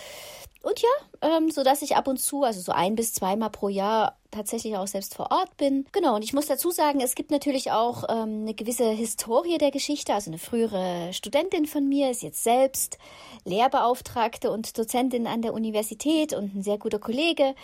Und 0.62 0.82
ja, 0.82 1.38
ähm, 1.38 1.50
so 1.50 1.64
dass 1.64 1.82
ich 1.82 1.96
ab 1.96 2.08
und 2.08 2.18
zu, 2.18 2.44
also 2.44 2.60
so 2.60 2.74
ein 2.74 2.96
bis 2.96 3.14
zweimal 3.14 3.50
pro 3.50 3.70
Jahr 3.70 4.18
tatsächlich 4.30 4.76
auch 4.76 4.88
selbst 4.88 5.16
vor 5.16 5.32
Ort 5.32 5.56
bin. 5.56 5.86
Genau, 5.94 6.16
und 6.16 6.24
ich 6.24 6.34
muss 6.34 6.48
dazu 6.48 6.70
sagen, 6.70 7.00
es 7.00 7.16
gibt 7.16 7.32
natürlich 7.32 7.72
auch 7.72 8.04
ähm, 8.10 8.42
eine 8.42 8.54
gewisse 8.54 8.90
Historie 8.90 9.58
der 9.58 9.72
Geschichte. 9.72 10.14
Also 10.14 10.30
eine 10.30 10.38
frühere 10.38 11.14
Studentin 11.14 11.66
von 11.66 11.88
mir 11.88 12.12
ist 12.12 12.24
jetzt 12.24 12.44
selbst 12.44 12.98
Lehrbeauftragte 13.46 14.52
und 14.52 14.78
Dozentin 14.78 15.28
an 15.28 15.42
der 15.42 15.54
Universität 15.54 16.34
und 16.34 16.54
ein 16.54 16.62
sehr 16.62 16.78
guter 16.78 17.00
Kollege 17.00 17.56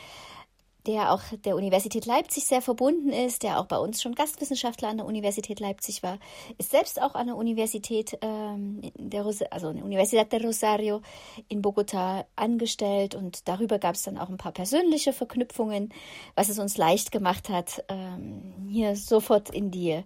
der 0.87 1.11
auch 1.11 1.21
der 1.43 1.55
Universität 1.55 2.05
Leipzig 2.05 2.45
sehr 2.45 2.61
verbunden 2.61 3.09
ist, 3.09 3.43
der 3.43 3.59
auch 3.59 3.65
bei 3.65 3.77
uns 3.77 4.01
schon 4.01 4.15
Gastwissenschaftler 4.15 4.89
an 4.89 4.97
der 4.97 5.05
Universität 5.05 5.59
Leipzig 5.59 6.03
war, 6.03 6.19
ist 6.57 6.71
selbst 6.71 7.01
auch 7.01 7.15
an 7.15 7.27
der 7.27 7.35
Universität, 7.35 8.17
ähm, 8.21 8.81
der 8.97 9.25
also 9.25 9.73
der 9.73 9.83
Universidad 9.83 10.31
de 10.31 10.45
Rosario 10.45 11.01
in 11.47 11.61
Bogota 11.61 12.25
angestellt 12.35 13.15
und 13.15 13.47
darüber 13.47 13.79
gab 13.79 13.95
es 13.95 14.03
dann 14.03 14.17
auch 14.17 14.29
ein 14.29 14.37
paar 14.37 14.51
persönliche 14.51 15.13
Verknüpfungen, 15.13 15.89
was 16.35 16.49
es 16.49 16.59
uns 16.59 16.77
leicht 16.77 17.11
gemacht 17.11 17.49
hat, 17.49 17.83
ähm, 17.87 18.67
hier 18.69 18.95
sofort 18.95 19.49
in 19.49 19.71
die 19.71 20.03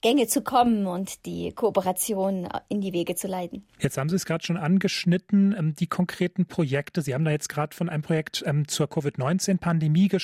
Gänge 0.00 0.28
zu 0.28 0.42
kommen 0.42 0.86
und 0.86 1.26
die 1.26 1.52
Kooperation 1.52 2.48
in 2.68 2.80
die 2.80 2.92
Wege 2.92 3.16
zu 3.16 3.26
leiten. 3.26 3.64
Jetzt 3.80 3.98
haben 3.98 4.08
Sie 4.08 4.16
es 4.16 4.26
gerade 4.26 4.44
schon 4.44 4.56
angeschnitten, 4.56 5.54
ähm, 5.58 5.74
die 5.74 5.88
konkreten 5.88 6.46
Projekte. 6.46 7.02
Sie 7.02 7.14
haben 7.14 7.24
da 7.24 7.32
jetzt 7.32 7.48
gerade 7.48 7.74
von 7.74 7.88
einem 7.88 8.02
Projekt 8.02 8.44
ähm, 8.46 8.68
zur 8.68 8.88
Covid-19-Pandemie 8.88 10.08
gesprochen. 10.08 10.17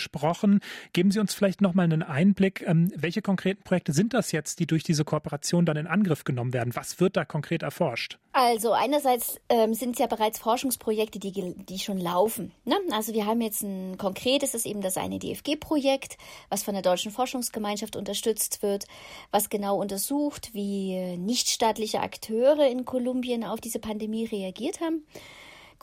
Geben 0.92 1.10
Sie 1.10 1.18
uns 1.18 1.34
vielleicht 1.34 1.60
noch 1.60 1.74
mal 1.74 1.82
einen 1.82 2.02
Einblick. 2.02 2.62
Ähm, 2.66 2.92
welche 2.94 3.22
konkreten 3.22 3.62
Projekte 3.64 3.92
sind 3.92 4.14
das 4.14 4.32
jetzt, 4.32 4.60
die 4.60 4.66
durch 4.66 4.84
diese 4.84 5.04
Kooperation 5.04 5.66
dann 5.66 5.76
in 5.76 5.86
Angriff 5.86 6.24
genommen 6.24 6.52
werden? 6.52 6.76
Was 6.76 7.00
wird 7.00 7.16
da 7.16 7.24
konkret 7.24 7.62
erforscht? 7.62 8.18
Also 8.32 8.72
einerseits 8.72 9.40
ähm, 9.48 9.74
sind 9.74 9.92
es 9.92 9.98
ja 9.98 10.06
bereits 10.06 10.38
Forschungsprojekte, 10.38 11.18
die, 11.18 11.54
die 11.56 11.78
schon 11.78 11.98
laufen. 11.98 12.52
Ne? 12.64 12.76
Also 12.90 13.12
wir 13.12 13.26
haben 13.26 13.40
jetzt 13.40 13.62
ein 13.62 13.96
konkretes, 13.98 14.52
das 14.52 14.62
ist 14.62 14.66
eben 14.66 14.82
das 14.82 14.96
eine 14.96 15.18
DFG-Projekt, 15.18 16.16
was 16.48 16.62
von 16.62 16.74
der 16.74 16.82
Deutschen 16.82 17.12
Forschungsgemeinschaft 17.12 17.96
unterstützt 17.96 18.62
wird, 18.62 18.86
was 19.30 19.50
genau 19.50 19.64
genau 19.64 19.80
untersucht, 19.80 20.50
wie 20.52 21.16
nichtstaatliche 21.16 22.00
Akteure 22.00 22.68
in 22.68 22.84
Kolumbien 22.84 23.44
auf 23.44 23.60
diese 23.60 23.78
Pandemie 23.78 24.26
reagiert 24.26 24.80
haben. 24.80 25.06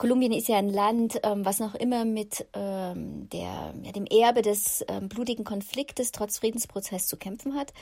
Kolumbien 0.02 0.32
ist 0.32 0.48
ja 0.48 0.56
ein 0.56 0.68
Land, 0.68 1.20
ähm, 1.22 1.44
was 1.44 1.60
noch 1.60 1.76
immer 1.76 2.04
mit 2.04 2.44
ähm, 2.54 3.28
der, 3.28 3.72
ja, 3.84 3.92
dem 3.92 4.06
Erbe 4.06 4.42
des 4.42 4.84
ähm, 4.88 5.08
blutigen 5.08 5.44
Konfliktes 5.44 6.10
trotz 6.10 6.38
Friedensprozess 6.38 7.06
zu 7.06 7.16
kämpfen 7.16 7.54
hat. 7.54 7.72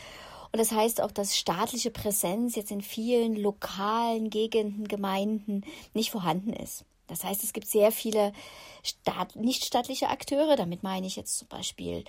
Und 0.52 0.58
das 0.58 0.70
heißt 0.70 1.00
auch, 1.00 1.12
dass 1.12 1.38
staatliche 1.38 1.90
Präsenz 1.90 2.56
jetzt 2.56 2.72
in 2.72 2.82
vielen 2.82 3.36
lokalen 3.36 4.28
Gegenden, 4.28 4.86
Gemeinden 4.86 5.64
nicht 5.94 6.10
vorhanden 6.10 6.52
ist. 6.52 6.84
Das 7.06 7.24
heißt, 7.24 7.42
es 7.42 7.54
gibt 7.54 7.66
sehr 7.66 7.90
viele 7.90 8.34
Staat, 8.82 9.34
nichtstaatliche 9.34 10.10
Akteure. 10.10 10.56
Damit 10.56 10.82
meine 10.82 11.06
ich 11.06 11.16
jetzt 11.16 11.38
zum 11.38 11.48
Beispiel 11.48 12.04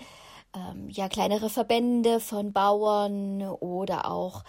ähm, 0.53 0.89
ja, 0.89 1.07
kleinere 1.07 1.49
Verbände 1.49 2.19
von 2.19 2.51
Bauern 2.51 3.43
oder 3.43 4.11
auch 4.11 4.43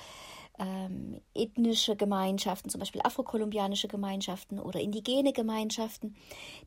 ähm, 0.59 1.21
ethnische 1.35 1.97
Gemeinschaften, 1.97 2.69
zum 2.69 2.79
Beispiel 2.79 3.01
afrokolumbianische 3.03 3.89
Gemeinschaften 3.89 4.59
oder 4.59 4.81
indigene 4.81 5.33
Gemeinschaften, 5.33 6.15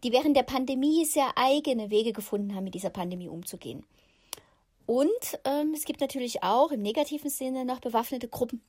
die 0.03 0.11
während 0.11 0.35
der 0.35 0.43
Pandemie 0.43 1.05
sehr 1.05 1.31
eigene 1.35 1.89
Wege 1.89 2.13
gefunden 2.13 2.55
haben, 2.55 2.63
mit 2.63 2.73
dieser 2.73 2.89
Pandemie 2.89 3.29
umzugehen. 3.29 3.83
Und 4.85 5.39
ähm, 5.45 5.73
es 5.73 5.85
gibt 5.85 6.01
natürlich 6.01 6.43
auch 6.43 6.71
im 6.71 6.81
negativen 6.81 7.29
Sinne 7.29 7.65
noch 7.65 7.79
bewaffnete 7.79 8.27
Gruppen, 8.27 8.61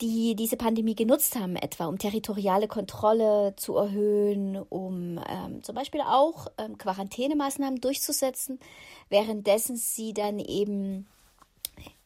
die 0.00 0.34
diese 0.34 0.56
Pandemie 0.56 0.94
genutzt 0.94 1.36
haben, 1.36 1.56
etwa 1.56 1.86
um 1.86 1.98
territoriale 1.98 2.68
Kontrolle 2.68 3.54
zu 3.56 3.76
erhöhen, 3.76 4.56
um 4.56 5.20
ähm, 5.28 5.62
zum 5.62 5.74
Beispiel 5.74 6.00
auch 6.00 6.46
ähm, 6.56 6.78
Quarantänemaßnahmen 6.78 7.80
durchzusetzen, 7.80 8.60
währenddessen 9.08 9.76
sie 9.76 10.14
dann 10.14 10.38
eben 10.38 11.06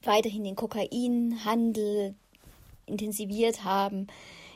weiterhin 0.06 0.44
den 0.44 0.56
Kokainhandel 0.56 2.14
intensiviert 2.86 3.64
haben, 3.64 4.08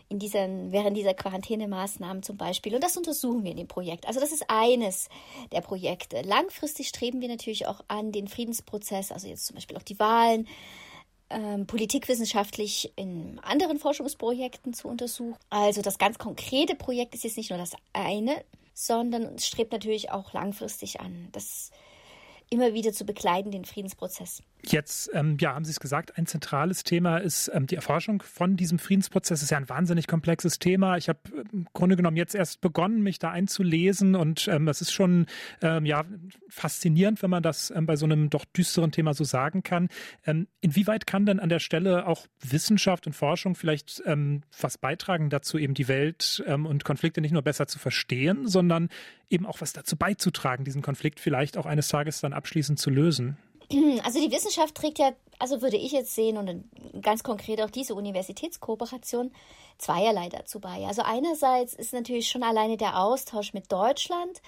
in 0.09 0.19
diesen, 0.19 0.71
während 0.71 0.97
dieser 0.97 1.15
Quarantänemaßnahmen 1.15 2.23
zum 2.23 2.37
Beispiel. 2.37 2.75
Und 2.75 2.85
das 2.85 2.97
untersuchen 2.97 3.43
wir 3.43 3.51
in 3.51 3.57
dem 3.57 3.67
Projekt. 3.67 4.07
Also 4.07 4.21
das 4.21 4.31
ist 4.31 4.45
eines 4.49 5.09
der 5.51 5.61
Projekte. 5.61 6.23
Langfristig 6.23 6.89
streben 6.89 7.21
wir 7.21 7.29
natürlich 7.29 7.67
auch 7.67 7.81
an, 7.89 8.13
den 8.13 8.29
Friedensprozess, 8.29 9.11
also 9.11 9.27
jetzt 9.27 9.47
zum 9.47 9.57
Beispiel 9.57 9.77
auch 9.77 9.83
die 9.83 9.99
Wahlen, 9.99 10.47
ähm, 11.29 11.67
politikwissenschaftlich 11.67 12.93
in 12.95 13.41
anderen 13.41 13.79
Forschungsprojekten 13.79 14.75
zu 14.75 14.87
untersuchen. 14.87 15.37
Also 15.51 15.83
das 15.83 15.99
ganz 15.99 16.19
konkrete 16.19 16.77
Projekt 16.77 17.17
ist 17.17 17.25
jetzt 17.25 17.37
nicht 17.37 17.51
nur 17.51 17.59
das 17.59 17.73
eine, 17.93 18.45
sondern 18.75 19.39
strebt 19.41 19.73
natürlich 19.73 20.13
auch 20.13 20.33
langfristig 20.33 21.01
an. 21.01 21.29
Das 21.33 21.73
immer 22.49 22.75
wieder 22.75 22.93
zu 22.93 23.05
begleiten, 23.05 23.51
den 23.51 23.65
Friedensprozess. 23.65 24.43
Jetzt, 24.69 25.11
ähm, 25.13 25.37
ja, 25.41 25.55
haben 25.55 25.65
Sie 25.65 25.71
es 25.71 25.79
gesagt, 25.79 26.19
ein 26.19 26.27
zentrales 26.27 26.83
Thema 26.83 27.19
ist 27.19 27.51
ähm, 27.55 27.67
die 27.67 27.77
Erforschung 27.77 28.23
von 28.23 28.57
diesem 28.57 28.79
Friedensprozess. 28.79 29.39
Das 29.41 29.43
ist 29.45 29.51
ja 29.51 29.59
ein 29.59 29.69
wahnsinnig 29.69 30.09
komplexes 30.09 30.59
Thema. 30.59 30.97
Ich 30.97 31.09
habe 31.09 31.21
äh, 31.37 31.45
im 31.53 31.67
Grunde 31.73 31.97
genommen 31.97 32.17
jetzt 32.17 32.35
erst 32.35 32.61
begonnen, 32.61 33.03
mich 33.03 33.19
da 33.19 33.31
einzulesen 33.31 34.17
und 34.17 34.49
ähm, 34.49 34.67
das 34.67 34.81
ist 34.81 34.93
schon 34.93 35.27
ähm, 35.63 35.87
ja 35.87 36.05
faszinierend, 36.49 37.23
wenn 37.23 37.31
man 37.31 37.43
das 37.43 37.71
ähm, 37.71 37.87
bei 37.87 37.97
so 37.97 38.07
einem 38.07 38.29
doch 38.29 38.45
düsteren 38.45 38.91
Thema 38.91 39.15
so 39.15 39.25
sagen 39.25 39.63
kann. 39.63 39.89
Ähm, 40.25 40.49
inwieweit 40.61 41.07
kann 41.07 41.27
denn 41.27 41.39
an 41.39 41.49
der 41.49 41.61
Stelle 41.61 42.07
auch 42.07 42.27
Wissenschaft 42.43 43.07
und 43.07 43.13
Forschung 43.13 43.55
vielleicht 43.55 44.03
ähm, 44.05 44.43
was 44.61 44.79
beitragen 44.79 45.31
dazu, 45.31 45.59
eben 45.59 45.75
die 45.75 45.89
Welt 45.89 46.43
ähm, 46.47 46.67
und 46.67 46.85
Konflikte 46.85 47.21
nicht 47.21 47.33
nur 47.33 47.43
besser 47.43 47.69
zu 47.69 47.79
verstehen, 47.79 48.49
sondern 48.49 48.89
eben 49.31 49.47
auch 49.47 49.61
was 49.61 49.73
dazu 49.73 49.97
beizutragen, 49.97 50.65
diesen 50.65 50.83
Konflikt 50.83 51.21
vielleicht 51.21 51.57
auch 51.57 51.67
eines 51.67 51.89
Tages 51.89 52.21
dann 52.21 52.33
abschließend 52.33 52.79
zu 52.79 52.91
lösen? 52.91 53.37
Also 54.05 54.21
die 54.21 54.33
Wissenschaft 54.33 54.75
trägt 54.75 54.99
ja, 54.99 55.13
also 55.39 55.63
würde 55.63 55.77
ich 55.77 55.93
jetzt 55.93 56.15
sehen 56.15 56.37
und 56.37 57.03
ganz 57.03 57.23
konkret 57.23 57.61
auch 57.61 57.71
diese 57.71 57.95
Universitätskooperation 57.95 59.33
zweierlei 59.79 60.29
dazu 60.29 60.61
bei. 60.61 60.87
Also 60.87 61.03
einerseits 61.03 61.75
ist 61.75 61.93
natürlich 61.93 62.29
schon 62.29 62.43
alleine 62.43 62.77
der 62.77 63.01
Austausch 63.01 63.53
mit 63.53 63.71
Deutschland 63.71 64.41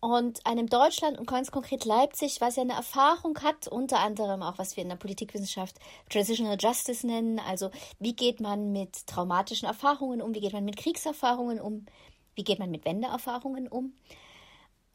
und 0.00 0.44
einem 0.46 0.68
Deutschland 0.68 1.18
und 1.18 1.26
ganz 1.26 1.50
konkret 1.50 1.86
Leipzig, 1.86 2.40
was 2.40 2.56
ja 2.56 2.62
eine 2.62 2.74
Erfahrung 2.74 3.38
hat, 3.42 3.68
unter 3.68 4.00
anderem 4.00 4.42
auch, 4.42 4.58
was 4.58 4.76
wir 4.76 4.82
in 4.82 4.90
der 4.90 4.96
Politikwissenschaft 4.96 5.76
Transitional 6.10 6.58
Justice 6.60 7.06
nennen. 7.06 7.38
Also 7.40 7.70
wie 7.98 8.14
geht 8.14 8.38
man 8.40 8.70
mit 8.72 9.06
traumatischen 9.06 9.66
Erfahrungen 9.66 10.20
um, 10.20 10.34
wie 10.34 10.40
geht 10.40 10.52
man 10.52 10.64
mit 10.64 10.76
Kriegserfahrungen 10.76 11.58
um, 11.58 11.86
wie 12.34 12.44
geht 12.44 12.58
man 12.58 12.70
mit 12.70 12.84
Wendeerfahrungen 12.84 13.66
um 13.66 13.94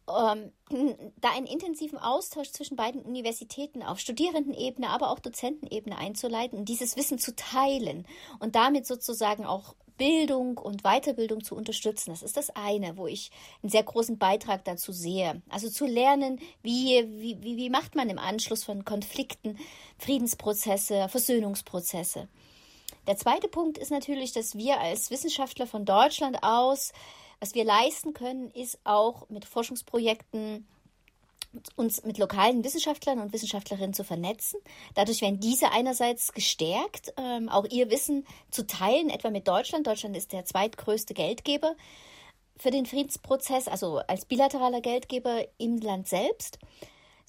ähm, 0.09 0.51
da 1.21 1.31
einen 1.31 1.47
intensiven 1.47 1.97
Austausch 1.97 2.51
zwischen 2.51 2.75
beiden 2.75 3.01
Universitäten 3.01 3.83
auf 3.83 3.99
Studierendenebene, 3.99 4.89
aber 4.89 5.11
auch 5.11 5.19
Dozentenebene 5.19 5.97
einzuleiten 5.97 6.65
dieses 6.65 6.95
Wissen 6.97 7.19
zu 7.19 7.35
teilen 7.35 8.05
und 8.39 8.55
damit 8.55 8.85
sozusagen 8.85 9.45
auch 9.45 9.75
Bildung 9.99 10.57
und 10.57 10.83
Weiterbildung 10.83 11.43
zu 11.43 11.55
unterstützen. 11.55 12.11
Das 12.11 12.23
ist 12.23 12.37
das 12.37 12.49
eine, 12.55 12.97
wo 12.97 13.05
ich 13.05 13.31
einen 13.61 13.69
sehr 13.69 13.83
großen 13.83 14.17
Beitrag 14.17 14.63
dazu 14.63 14.91
sehe. 14.93 15.41
Also 15.49 15.69
zu 15.69 15.85
lernen, 15.85 16.39
wie, 16.63 17.05
wie, 17.19 17.37
wie 17.43 17.69
macht 17.69 17.95
man 17.95 18.09
im 18.09 18.17
Anschluss 18.17 18.63
von 18.63 18.85
Konflikten 18.85 19.59
Friedensprozesse, 19.97 21.09
Versöhnungsprozesse. 21.09 22.29
Der 23.07 23.17
zweite 23.17 23.49
Punkt 23.49 23.77
ist 23.77 23.91
natürlich, 23.91 24.31
dass 24.31 24.57
wir 24.57 24.79
als 24.79 25.11
Wissenschaftler 25.11 25.67
von 25.67 25.83
Deutschland 25.83 26.43
aus 26.43 26.93
was 27.39 27.55
wir 27.55 27.63
leisten 27.63 28.13
können, 28.13 28.51
ist 28.51 28.79
auch 28.83 29.29
mit 29.29 29.45
Forschungsprojekten 29.45 30.67
uns 31.75 32.03
mit 32.03 32.17
lokalen 32.19 32.63
Wissenschaftlern 32.63 33.19
und 33.19 33.33
Wissenschaftlerinnen 33.33 33.93
zu 33.93 34.03
vernetzen. 34.03 34.59
Dadurch 34.93 35.21
werden 35.21 35.39
diese 35.39 35.71
einerseits 35.71 36.33
gestärkt, 36.33 37.13
ähm, 37.17 37.49
auch 37.49 37.65
ihr 37.65 37.89
Wissen 37.89 38.25
zu 38.51 38.67
teilen, 38.67 39.09
etwa 39.09 39.31
mit 39.31 39.47
Deutschland. 39.47 39.87
Deutschland 39.87 40.15
ist 40.15 40.31
der 40.31 40.45
zweitgrößte 40.45 41.13
Geldgeber 41.13 41.75
für 42.57 42.71
den 42.71 42.85
Friedensprozess, 42.85 43.67
also 43.67 43.99
als 44.07 44.25
bilateraler 44.25 44.81
Geldgeber 44.81 45.45
im 45.57 45.77
Land 45.77 46.07
selbst 46.07 46.59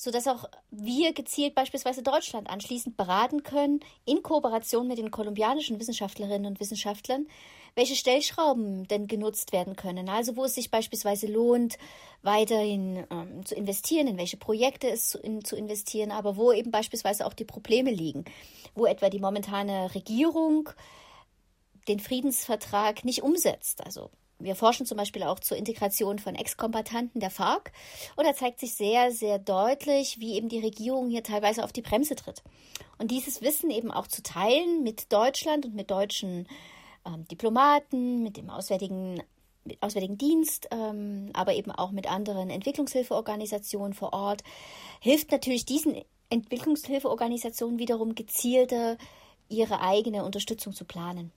sodass 0.00 0.26
auch 0.28 0.49
wir 0.71 1.12
gezielt 1.12 1.54
beispielsweise 1.54 2.02
Deutschland 2.02 2.49
anschließend 2.49 2.97
beraten 2.97 3.42
können, 3.42 3.80
in 4.07 4.23
Kooperation 4.23 4.88
mit 4.88 4.97
den 4.97 5.11
kolumbianischen 5.11 5.78
Wissenschaftlerinnen 5.78 6.47
und 6.47 6.59
Wissenschaftlern, 6.59 7.26
welche 7.75 7.95
Stellschrauben 7.95 8.88
denn 8.88 9.09
genutzt 9.09 9.52
werden 9.52 9.76
können. 9.76 10.09
Also 10.09 10.37
wo 10.37 10.47
es 10.47 10.54
sich 10.54 10.71
beispielsweise 10.71 11.26
lohnt, 11.26 11.76
weiterhin 12.23 13.04
ähm, 13.11 13.45
zu 13.45 13.54
investieren, 13.54 14.07
in 14.07 14.16
welche 14.16 14.38
Projekte 14.38 14.88
es 14.88 15.11
zu, 15.11 15.19
in, 15.19 15.45
zu 15.45 15.54
investieren, 15.54 16.12
aber 16.12 16.38
wo 16.38 16.50
eben 16.50 16.71
beispielsweise 16.71 17.26
auch 17.26 17.35
die 17.35 17.45
Probleme 17.45 17.90
liegen, 17.90 18.25
wo 18.75 18.87
etwa 18.87 19.11
die 19.11 19.21
momentane 19.21 19.95
Regierung 19.95 20.71
den 21.88 22.00
Friedensvertrag 22.00 23.04
nicht 23.04 23.23
umsetzt. 23.23 23.85
Also 23.85 24.09
wir 24.40 24.56
forschen 24.56 24.87
zum 24.87 24.97
Beispiel 24.97 25.23
auch 25.23 25.38
zur 25.38 25.56
Integration 25.56 26.18
von 26.18 26.35
Ex-Kombattanten 26.35 27.20
der 27.20 27.30
FARC. 27.30 27.73
Und 28.16 28.26
da 28.26 28.35
zeigt 28.35 28.61
sich 28.61 28.75
sehr, 28.75 29.12
sehr 29.12 29.38
deutlich, 29.38 30.18
wie 30.18 30.35
eben 30.35 30.49
die 30.49 30.61
Regierung 30.61 31.09
hier 31.09 31.23
teilweise 31.23 31.62
auf 31.62 31.73
die 31.73 31.82
Bremse 31.82 32.16
tritt. 32.16 32.42
Und 32.99 33.11
dieses 33.11 33.42
Wissen 33.42 33.70
eben 33.70 33.90
auch 33.90 34.06
zu 34.06 34.23
teilen 34.23 34.82
mit 34.82 35.12
Deutschland 35.12 35.66
und 35.66 35.75
mit 35.75 35.90
deutschen 35.90 36.49
ähm, 37.06 37.26
Diplomaten, 37.28 38.23
mit 38.23 38.37
dem 38.37 38.50
Auswärtigen, 38.50 39.23
mit 39.64 39.82
Auswärtigen 39.82 40.18
Dienst, 40.18 40.68
ähm, 40.70 41.30
aber 41.35 41.54
eben 41.54 41.70
auch 41.70 41.90
mit 41.90 42.11
anderen 42.11 42.50
Entwicklungshilfeorganisationen 42.50 43.94
vor 43.94 44.12
Ort, 44.12 44.42
hilft 45.00 45.30
natürlich 45.30 45.64
diesen 45.64 46.00
Entwicklungshilfeorganisationen 46.30 47.78
wiederum 47.78 48.14
gezielter 48.14 48.97
ihre 49.49 49.80
eigene 49.80 50.25
Unterstützung 50.25 50.73
zu 50.73 50.85
planen. 50.85 51.32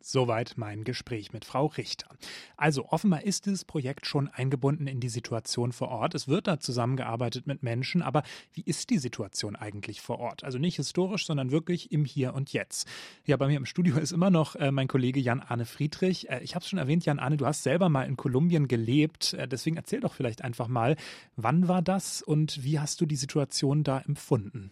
Soweit 0.00 0.54
mein 0.56 0.84
Gespräch 0.84 1.32
mit 1.32 1.44
Frau 1.44 1.66
Richter. 1.66 2.08
Also 2.56 2.86
offenbar 2.88 3.24
ist 3.24 3.46
dieses 3.46 3.64
Projekt 3.64 4.06
schon 4.06 4.28
eingebunden 4.28 4.86
in 4.86 5.00
die 5.00 5.08
Situation 5.08 5.72
vor 5.72 5.88
Ort. 5.88 6.14
Es 6.14 6.28
wird 6.28 6.46
da 6.46 6.60
zusammengearbeitet 6.60 7.46
mit 7.46 7.62
Menschen, 7.62 8.02
aber 8.02 8.22
wie 8.52 8.62
ist 8.62 8.90
die 8.90 8.98
Situation 8.98 9.56
eigentlich 9.56 10.00
vor 10.00 10.20
Ort? 10.20 10.44
Also 10.44 10.58
nicht 10.58 10.76
historisch, 10.76 11.26
sondern 11.26 11.50
wirklich 11.50 11.90
im 11.92 12.04
Hier 12.04 12.34
und 12.34 12.52
Jetzt. 12.52 12.88
Ja, 13.26 13.36
bei 13.36 13.48
mir 13.48 13.56
im 13.56 13.66
Studio 13.66 13.98
ist 13.98 14.12
immer 14.12 14.30
noch 14.30 14.54
äh, 14.54 14.70
mein 14.70 14.88
Kollege 14.88 15.20
Jan-Arne 15.20 15.66
Friedrich. 15.66 16.30
Äh, 16.30 16.40
ich 16.42 16.54
habe 16.54 16.62
es 16.62 16.68
schon 16.68 16.78
erwähnt, 16.78 17.04
Jan-Arne, 17.04 17.36
du 17.36 17.46
hast 17.46 17.62
selber 17.62 17.88
mal 17.88 18.04
in 18.04 18.16
Kolumbien 18.16 18.68
gelebt. 18.68 19.34
Äh, 19.34 19.48
deswegen 19.48 19.76
erzähl 19.76 20.00
doch 20.00 20.14
vielleicht 20.14 20.42
einfach 20.42 20.68
mal, 20.68 20.96
wann 21.36 21.68
war 21.68 21.82
das 21.82 22.22
und 22.22 22.62
wie 22.62 22.78
hast 22.78 23.00
du 23.00 23.06
die 23.06 23.16
Situation 23.16 23.82
da 23.84 23.98
empfunden? 24.00 24.70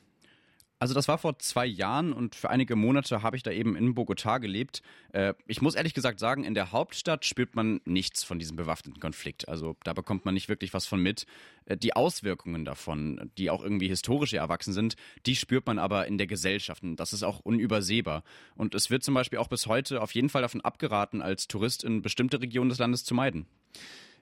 Also 0.78 0.92
das 0.92 1.08
war 1.08 1.16
vor 1.16 1.38
zwei 1.38 1.64
Jahren 1.64 2.12
und 2.12 2.34
für 2.34 2.50
einige 2.50 2.76
Monate 2.76 3.22
habe 3.22 3.36
ich 3.36 3.42
da 3.42 3.50
eben 3.50 3.76
in 3.76 3.94
Bogotá 3.94 4.38
gelebt. 4.38 4.82
Äh, 5.12 5.32
ich 5.46 5.62
muss 5.62 5.74
ehrlich 5.74 5.94
gesagt 5.94 6.20
sagen, 6.20 6.44
in 6.44 6.52
der 6.52 6.70
Hauptstadt 6.70 7.24
spürt 7.24 7.56
man 7.56 7.80
nichts 7.86 8.24
von 8.24 8.38
diesem 8.38 8.56
bewaffneten 8.56 9.00
Konflikt. 9.00 9.48
Also 9.48 9.76
da 9.84 9.94
bekommt 9.94 10.26
man 10.26 10.34
nicht 10.34 10.50
wirklich 10.50 10.74
was 10.74 10.84
von 10.84 11.00
mit. 11.00 11.24
Äh, 11.64 11.78
die 11.78 11.96
Auswirkungen 11.96 12.66
davon, 12.66 13.30
die 13.38 13.48
auch 13.48 13.62
irgendwie 13.62 13.88
historisch 13.88 14.34
erwachsen 14.34 14.74
sind, 14.74 14.96
die 15.24 15.34
spürt 15.34 15.66
man 15.66 15.78
aber 15.78 16.06
in 16.06 16.18
der 16.18 16.26
Gesellschaft. 16.26 16.82
Und 16.82 16.96
das 16.96 17.14
ist 17.14 17.22
auch 17.22 17.40
unübersehbar. 17.40 18.22
Und 18.54 18.74
es 18.74 18.90
wird 18.90 19.02
zum 19.02 19.14
Beispiel 19.14 19.38
auch 19.38 19.48
bis 19.48 19.66
heute 19.66 20.02
auf 20.02 20.14
jeden 20.14 20.28
Fall 20.28 20.42
davon 20.42 20.60
abgeraten, 20.60 21.22
als 21.22 21.48
Tourist 21.48 21.84
in 21.84 22.02
bestimmte 22.02 22.42
Regionen 22.42 22.68
des 22.68 22.78
Landes 22.78 23.02
zu 23.02 23.14
meiden. 23.14 23.46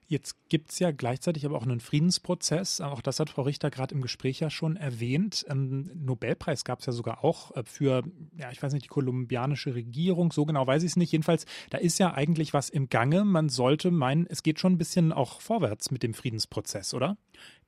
Jetzt 0.07 0.49
gibt 0.49 0.71
es 0.71 0.79
ja 0.79 0.91
gleichzeitig 0.91 1.45
aber 1.45 1.57
auch 1.57 1.63
einen 1.63 1.79
Friedensprozess. 1.79 2.79
Auch 2.79 3.01
das 3.01 3.19
hat 3.19 3.29
Frau 3.29 3.41
Richter 3.41 3.71
gerade 3.71 3.95
im 3.95 4.01
Gespräch 4.01 4.39
ja 4.39 4.51
schon 4.51 4.75
erwähnt. 4.75 5.45
Ähm, 5.49 5.89
Nobelpreis 5.95 6.63
gab 6.63 6.79
es 6.79 6.85
ja 6.85 6.93
sogar 6.93 7.23
auch 7.23 7.55
äh, 7.55 7.63
für, 7.63 8.03
ja, 8.37 8.51
ich 8.51 8.61
weiß 8.61 8.73
nicht, 8.73 8.85
die 8.85 8.89
kolumbianische 8.89 9.73
Regierung. 9.73 10.31
So 10.31 10.45
genau 10.45 10.67
weiß 10.67 10.83
ich 10.83 10.91
es 10.91 10.95
nicht. 10.95 11.11
Jedenfalls, 11.11 11.45
da 11.71 11.79
ist 11.79 11.97
ja 11.97 12.13
eigentlich 12.13 12.53
was 12.53 12.69
im 12.69 12.89
Gange. 12.89 13.25
Man 13.25 13.49
sollte 13.49 13.89
meinen, 13.89 14.27
es 14.27 14.43
geht 14.43 14.59
schon 14.59 14.73
ein 14.73 14.77
bisschen 14.77 15.11
auch 15.11 15.41
vorwärts 15.41 15.89
mit 15.89 16.03
dem 16.03 16.13
Friedensprozess, 16.13 16.93
oder? 16.93 17.17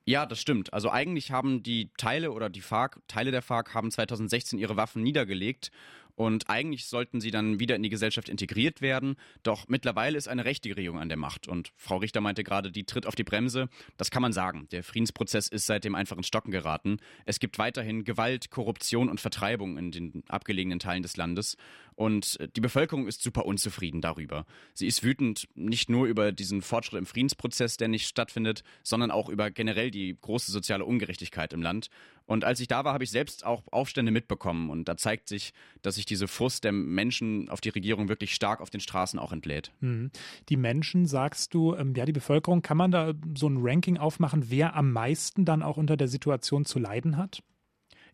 Ja, 0.04 0.24
das 0.24 0.40
stimmt. 0.40 0.72
Also 0.72 0.90
eigentlich 0.90 1.32
haben 1.32 1.62
die 1.62 1.90
Teile 1.98 2.32
oder 2.32 2.48
die 2.48 2.62
FARC, 2.62 3.00
Teile 3.08 3.30
der 3.30 3.42
FARC 3.42 3.74
haben 3.74 3.90
2016 3.90 4.58
ihre 4.58 4.76
Waffen 4.76 5.02
niedergelegt 5.02 5.70
und 6.18 6.50
eigentlich 6.50 6.86
sollten 6.86 7.20
sie 7.20 7.30
dann 7.30 7.60
wieder 7.60 7.76
in 7.76 7.82
die 7.84 7.90
Gesellschaft 7.90 8.28
integriert 8.28 8.80
werden. 8.80 9.14
Doch 9.44 9.68
mittlerweile 9.68 10.18
ist 10.18 10.26
eine 10.26 10.44
rechte 10.44 10.68
Regierung 10.68 10.98
an 10.98 11.08
der 11.08 11.16
Macht. 11.16 11.46
Und 11.46 11.70
Frau 11.76 11.98
Richter 11.98 12.20
meinte 12.20 12.42
gerade, 12.42 12.72
die 12.72 12.82
tritt 12.82 13.06
auf 13.06 13.14
die 13.14 13.22
Bremse. 13.22 13.68
Das 13.98 14.10
kann 14.10 14.20
man 14.20 14.32
sagen. 14.32 14.66
Der 14.72 14.82
Friedensprozess 14.82 15.46
ist 15.46 15.66
seitdem 15.66 15.94
einfach 15.94 16.16
ins 16.16 16.26
Stocken 16.26 16.50
geraten. 16.50 16.98
Es 17.24 17.38
gibt 17.38 17.60
weiterhin 17.60 18.02
Gewalt, 18.02 18.50
Korruption 18.50 19.08
und 19.08 19.20
Vertreibung 19.20 19.78
in 19.78 19.92
den 19.92 20.24
abgelegenen 20.26 20.80
Teilen 20.80 21.04
des 21.04 21.16
Landes. 21.16 21.56
Und 21.98 22.38
die 22.54 22.60
Bevölkerung 22.60 23.08
ist 23.08 23.24
super 23.24 23.44
unzufrieden 23.44 24.00
darüber. 24.00 24.46
Sie 24.72 24.86
ist 24.86 25.02
wütend 25.02 25.48
nicht 25.56 25.90
nur 25.90 26.06
über 26.06 26.30
diesen 26.30 26.62
Fortschritt 26.62 26.96
im 26.96 27.06
Friedensprozess, 27.06 27.76
der 27.76 27.88
nicht 27.88 28.06
stattfindet, 28.06 28.62
sondern 28.84 29.10
auch 29.10 29.28
über 29.28 29.50
generell 29.50 29.90
die 29.90 30.16
große 30.20 30.52
soziale 30.52 30.84
Ungerechtigkeit 30.84 31.52
im 31.52 31.60
Land. 31.60 31.90
Und 32.24 32.44
als 32.44 32.60
ich 32.60 32.68
da 32.68 32.84
war, 32.84 32.92
habe 32.92 33.02
ich 33.02 33.10
selbst 33.10 33.44
auch 33.44 33.64
Aufstände 33.72 34.12
mitbekommen. 34.12 34.70
Und 34.70 34.84
da 34.84 34.96
zeigt 34.96 35.28
sich, 35.28 35.52
dass 35.82 35.96
sich 35.96 36.06
diese 36.06 36.28
Frust 36.28 36.62
der 36.62 36.70
Menschen 36.70 37.48
auf 37.48 37.60
die 37.60 37.70
Regierung 37.70 38.08
wirklich 38.08 38.32
stark 38.32 38.60
auf 38.60 38.70
den 38.70 38.80
Straßen 38.80 39.18
auch 39.18 39.32
entlädt. 39.32 39.72
Mhm. 39.80 40.12
Die 40.50 40.56
Menschen, 40.56 41.04
sagst 41.04 41.52
du, 41.52 41.74
ähm, 41.74 41.94
ja, 41.96 42.04
die 42.04 42.12
Bevölkerung, 42.12 42.62
kann 42.62 42.76
man 42.76 42.92
da 42.92 43.12
so 43.36 43.48
ein 43.48 43.58
Ranking 43.60 43.96
aufmachen, 43.96 44.50
wer 44.50 44.76
am 44.76 44.92
meisten 44.92 45.44
dann 45.44 45.64
auch 45.64 45.76
unter 45.76 45.96
der 45.96 46.06
Situation 46.06 46.64
zu 46.64 46.78
leiden 46.78 47.16
hat? 47.16 47.42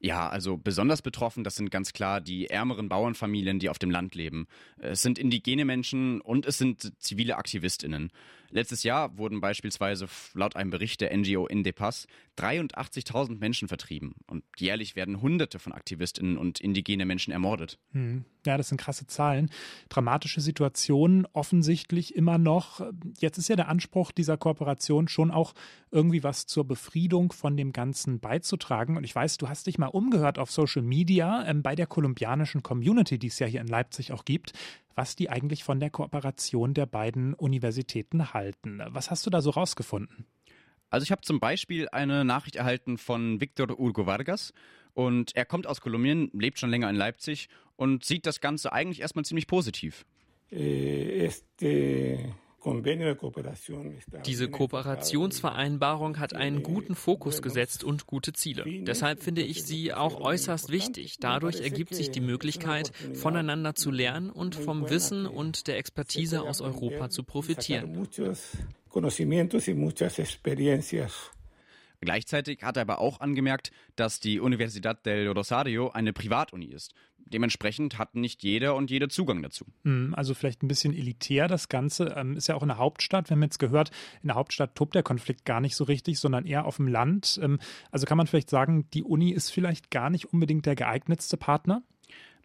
Ja, 0.04 0.28
also 0.28 0.58
besonders 0.58 1.00
betroffen, 1.00 1.44
das 1.44 1.54
sind 1.54 1.70
ganz 1.70 1.94
klar 1.94 2.20
die 2.20 2.50
ärmeren 2.50 2.90
Bauernfamilien, 2.90 3.58
die 3.58 3.70
auf 3.70 3.78
dem 3.78 3.90
Land 3.90 4.14
leben. 4.14 4.46
Es 4.76 5.00
sind 5.00 5.18
indigene 5.18 5.64
Menschen 5.64 6.20
und 6.20 6.44
es 6.44 6.58
sind 6.58 6.92
zivile 7.02 7.36
Aktivistinnen. 7.36 8.12
Letztes 8.54 8.84
Jahr 8.84 9.18
wurden 9.18 9.40
beispielsweise 9.40 10.06
laut 10.32 10.54
einem 10.54 10.70
Bericht 10.70 11.00
der 11.00 11.14
NGO 11.14 11.48
Indepass 11.48 12.06
83.000 12.38 13.38
Menschen 13.40 13.66
vertrieben 13.66 14.14
und 14.28 14.44
jährlich 14.56 14.94
werden 14.94 15.20
Hunderte 15.20 15.58
von 15.58 15.72
Aktivistinnen 15.72 16.38
und 16.38 16.60
indigene 16.60 17.04
Menschen 17.04 17.32
ermordet. 17.32 17.80
Hm. 17.90 18.24
Ja, 18.46 18.56
das 18.56 18.68
sind 18.68 18.78
krasse 18.78 19.06
Zahlen. 19.06 19.50
Dramatische 19.88 20.40
Situationen 20.40 21.26
offensichtlich 21.32 22.14
immer 22.14 22.38
noch. 22.38 22.80
Jetzt 23.18 23.38
ist 23.38 23.48
ja 23.48 23.56
der 23.56 23.68
Anspruch 23.68 24.12
dieser 24.12 24.36
Kooperation 24.36 25.08
schon 25.08 25.32
auch 25.32 25.54
irgendwie 25.90 26.22
was 26.22 26.46
zur 26.46 26.64
Befriedung 26.64 27.32
von 27.32 27.56
dem 27.56 27.72
Ganzen 27.72 28.20
beizutragen. 28.20 28.96
Und 28.96 29.04
ich 29.04 29.14
weiß, 29.14 29.38
du 29.38 29.48
hast 29.48 29.66
dich 29.66 29.78
mal 29.78 29.86
umgehört 29.86 30.38
auf 30.38 30.50
Social 30.50 30.82
Media 30.82 31.44
ähm, 31.46 31.62
bei 31.62 31.74
der 31.74 31.86
kolumbianischen 31.86 32.62
Community, 32.62 33.18
die 33.18 33.28
es 33.28 33.38
ja 33.38 33.46
hier 33.46 33.62
in 33.62 33.66
Leipzig 33.66 34.12
auch 34.12 34.24
gibt 34.24 34.52
was 34.94 35.16
die 35.16 35.30
eigentlich 35.30 35.64
von 35.64 35.80
der 35.80 35.90
Kooperation 35.90 36.74
der 36.74 36.86
beiden 36.86 37.34
Universitäten 37.34 38.32
halten. 38.32 38.82
Was 38.88 39.10
hast 39.10 39.26
du 39.26 39.30
da 39.30 39.40
so 39.40 39.50
rausgefunden? 39.50 40.26
Also 40.90 41.04
ich 41.04 41.10
habe 41.10 41.22
zum 41.22 41.40
Beispiel 41.40 41.88
eine 41.90 42.24
Nachricht 42.24 42.56
erhalten 42.56 42.98
von 42.98 43.40
Victor 43.40 43.78
Urgo 43.78 44.06
Vargas 44.06 44.52
und 44.92 45.34
er 45.34 45.44
kommt 45.44 45.66
aus 45.66 45.80
Kolumbien, 45.80 46.30
lebt 46.32 46.58
schon 46.58 46.70
länger 46.70 46.88
in 46.88 46.96
Leipzig 46.96 47.48
und 47.76 48.04
sieht 48.04 48.26
das 48.26 48.40
Ganze 48.40 48.72
eigentlich 48.72 49.00
erstmal 49.00 49.24
ziemlich 49.24 49.46
positiv. 49.46 50.06
Eh, 50.50 51.24
este 51.24 52.34
diese 54.26 54.48
Kooperationsvereinbarung 54.48 56.18
hat 56.18 56.34
einen 56.34 56.62
guten 56.62 56.94
Fokus 56.94 57.42
gesetzt 57.42 57.84
und 57.84 58.06
gute 58.06 58.32
Ziele. 58.32 58.64
Deshalb 58.84 59.22
finde 59.22 59.42
ich 59.42 59.64
sie 59.64 59.92
auch 59.92 60.20
äußerst 60.20 60.70
wichtig. 60.70 61.18
Dadurch 61.18 61.60
ergibt 61.60 61.94
sich 61.94 62.10
die 62.10 62.20
Möglichkeit, 62.20 62.92
voneinander 63.14 63.74
zu 63.74 63.90
lernen 63.90 64.30
und 64.30 64.54
vom 64.54 64.88
Wissen 64.88 65.26
und 65.26 65.66
der 65.66 65.78
Expertise 65.78 66.42
aus 66.42 66.60
Europa 66.60 67.10
zu 67.10 67.22
profitieren. 67.22 68.06
Gleichzeitig 72.04 72.62
hat 72.62 72.76
er 72.76 72.82
aber 72.82 72.98
auch 72.98 73.20
angemerkt, 73.20 73.70
dass 73.96 74.20
die 74.20 74.40
Universidad 74.40 75.04
del 75.06 75.28
Rosario 75.28 75.90
eine 75.90 76.12
Privatuni 76.12 76.66
ist. 76.66 76.94
Dementsprechend 77.26 77.98
hat 77.98 78.14
nicht 78.14 78.42
jeder 78.42 78.74
und 78.74 78.90
jede 78.90 79.08
Zugang 79.08 79.42
dazu. 79.42 79.64
Hm, 79.84 80.14
also 80.14 80.34
vielleicht 80.34 80.62
ein 80.62 80.68
bisschen 80.68 80.94
elitär 80.94 81.48
das 81.48 81.68
Ganze. 81.68 82.14
Ähm, 82.16 82.36
ist 82.36 82.48
ja 82.48 82.54
auch 82.54 82.62
in 82.62 82.68
der 82.68 82.78
Hauptstadt. 82.78 83.30
Wir 83.30 83.36
haben 83.36 83.42
jetzt 83.42 83.58
gehört, 83.58 83.90
in 84.22 84.28
der 84.28 84.36
Hauptstadt 84.36 84.74
tobt 84.74 84.94
der 84.94 85.02
Konflikt 85.02 85.44
gar 85.44 85.60
nicht 85.60 85.74
so 85.74 85.84
richtig, 85.84 86.18
sondern 86.18 86.44
eher 86.44 86.66
auf 86.66 86.76
dem 86.76 86.88
Land. 86.88 87.40
Ähm, 87.42 87.58
also 87.90 88.04
kann 88.06 88.18
man 88.18 88.26
vielleicht 88.26 88.50
sagen, 88.50 88.88
die 88.92 89.02
Uni 89.02 89.30
ist 89.30 89.50
vielleicht 89.50 89.90
gar 89.90 90.10
nicht 90.10 90.32
unbedingt 90.32 90.66
der 90.66 90.74
geeignetste 90.74 91.36
Partner? 91.36 91.82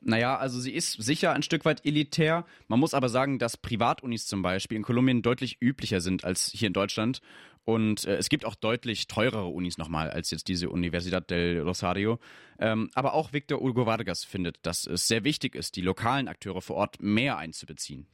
Naja, 0.01 0.37
also 0.37 0.59
sie 0.59 0.71
ist 0.71 0.93
sicher 0.93 1.33
ein 1.33 1.43
Stück 1.43 1.65
weit 1.65 1.85
elitär. 1.85 2.45
Man 2.67 2.79
muss 2.79 2.93
aber 2.93 3.09
sagen, 3.09 3.37
dass 3.37 3.57
Privatunis 3.57 4.27
zum 4.27 4.41
Beispiel 4.41 4.77
in 4.77 4.83
Kolumbien 4.83 5.21
deutlich 5.21 5.61
üblicher 5.61 5.99
sind 5.99 6.23
als 6.23 6.51
hier 6.53 6.67
in 6.67 6.73
Deutschland. 6.73 7.21
Und 7.69 8.05
äh, 8.05 8.15
es 8.15 8.29
gibt 8.29 8.45
auch 8.45 8.55
deutlich 8.55 9.07
teurere 9.07 9.45
Unis 9.45 9.77
nochmal 9.77 10.09
als 10.09 10.31
jetzt 10.31 10.47
diese 10.47 10.71
Universidad 10.71 11.29
del 11.29 11.61
Rosario. 11.61 12.17
Ähm, 12.57 12.89
aber 12.95 13.13
auch 13.13 13.31
Victor 13.31 13.59
Hugo 13.59 13.85
Vargas 13.85 14.23
findet, 14.23 14.57
dass 14.63 14.87
es 14.87 15.07
sehr 15.07 15.23
wichtig 15.23 15.53
ist, 15.53 15.75
die 15.75 15.81
lokalen 15.81 16.27
Akteure 16.27 16.63
vor 16.63 16.77
Ort 16.77 16.99
mehr 16.99 17.37
einzubeziehen. 17.37 18.07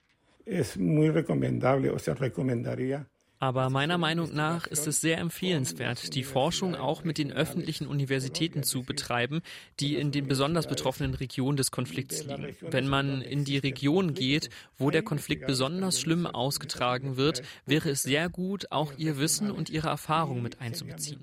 Es 0.44 0.76
muy 0.76 1.08
recomendable, 1.08 1.94
o 1.94 1.98
sea, 1.98 2.16
recomendaría 2.16 3.06
aber 3.40 3.70
meiner 3.70 3.98
Meinung 3.98 4.34
nach 4.34 4.68
ist 4.68 4.88
es 4.88 5.02
sehr 5.02 5.18
empfehlenswert, 5.18 6.16
die 6.16 6.24
Forschung 6.24 6.76
auch 6.76 7.04
mit 7.04 7.18
den 7.18 7.32
öffentlichen 7.32 7.88
Universitäten 7.88 8.64
zu 8.64 8.84
betreiben, 8.84 9.42
die 9.80 9.96
in 9.96 10.12
den 10.12 10.28
besonders 10.28 10.68
betroffenen 10.68 11.14
Regionen 11.14 11.58
des 11.58 11.72
Konflikts 11.72 12.24
liegen. 12.24 12.56
Wenn 12.62 12.88
man 12.88 13.22
in 13.22 13.44
die 13.44 13.58
Region 13.58 14.14
geht, 14.14 14.50
wo 14.78 14.90
der 14.90 15.04
Konflikt 15.04 15.48
besonders 15.48 16.00
schlimm 16.00 16.26
ausgetragen 16.26 17.18
wird, 17.18 17.44
wäre 17.66 17.90
es 17.90 18.04
sehr 18.04 18.30
gut, 18.30 18.72
auch 18.72 18.94
ihr 18.98 19.18
Wissen 19.18 19.52
und 19.52 19.70
ihre 19.70 19.90
Erfahrung 19.90 20.42
mit 20.42 20.62
einzubeziehen. 20.62 21.22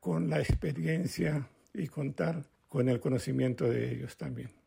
Con 0.00 0.30
la 0.30 0.40
experiencia 0.40 1.46
y 1.74 1.86
contar 1.86 2.42
con 2.70 2.88
el 2.88 3.00
conocimiento 3.00 3.68
de 3.68 3.92
ellos 3.92 4.16
también. 4.16 4.59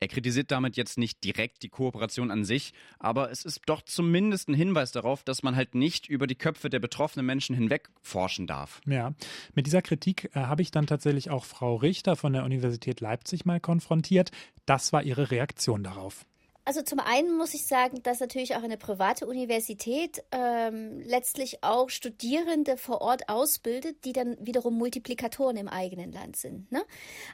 Er 0.00 0.08
kritisiert 0.08 0.50
damit 0.50 0.76
jetzt 0.76 0.98
nicht 0.98 1.24
direkt 1.24 1.62
die 1.62 1.68
Kooperation 1.68 2.30
an 2.30 2.44
sich, 2.44 2.72
aber 2.98 3.30
es 3.30 3.44
ist 3.44 3.62
doch 3.66 3.82
zumindest 3.82 4.48
ein 4.48 4.54
Hinweis 4.54 4.92
darauf, 4.92 5.22
dass 5.22 5.42
man 5.42 5.56
halt 5.56 5.74
nicht 5.74 6.08
über 6.08 6.26
die 6.26 6.34
Köpfe 6.34 6.68
der 6.68 6.80
betroffenen 6.80 7.26
Menschen 7.26 7.54
hinweg 7.54 7.88
forschen 8.02 8.46
darf. 8.46 8.80
Ja, 8.86 9.14
mit 9.54 9.66
dieser 9.66 9.82
Kritik 9.82 10.30
äh, 10.34 10.40
habe 10.40 10.62
ich 10.62 10.70
dann 10.70 10.86
tatsächlich 10.86 11.30
auch 11.30 11.44
Frau 11.44 11.76
Richter 11.76 12.16
von 12.16 12.32
der 12.32 12.44
Universität 12.44 13.00
Leipzig 13.00 13.44
mal 13.44 13.60
konfrontiert. 13.60 14.30
Das 14.66 14.92
war 14.92 15.02
ihre 15.02 15.30
Reaktion 15.30 15.82
darauf. 15.82 16.26
Also 16.66 16.80
zum 16.80 16.98
einen 16.98 17.36
muss 17.36 17.52
ich 17.52 17.66
sagen, 17.66 18.02
dass 18.02 18.20
natürlich 18.20 18.56
auch 18.56 18.62
eine 18.62 18.78
private 18.78 19.26
Universität 19.26 20.24
ähm, 20.32 20.98
letztlich 21.00 21.62
auch 21.62 21.90
Studierende 21.90 22.78
vor 22.78 23.02
Ort 23.02 23.28
ausbildet, 23.28 24.04
die 24.06 24.14
dann 24.14 24.38
wiederum 24.40 24.78
Multiplikatoren 24.78 25.58
im 25.58 25.68
eigenen 25.68 26.10
Land 26.10 26.36
sind. 26.36 26.72
Ne? 26.72 26.82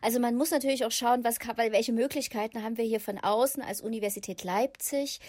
Also 0.03 0.19
man 0.19 0.35
muss 0.35 0.51
natürlich 0.51 0.85
auch 0.85 0.91
schauen, 0.91 1.23
was 1.23 1.39
welche 1.39 1.93
Möglichkeiten 1.93 2.65
haben 2.65 2.77
wir 2.77 2.85
hier 2.85 3.01
von 3.01 3.19
außen 3.19 3.63
als 3.63 3.81
Universität 3.83 4.43
Leipzig. 4.43 5.21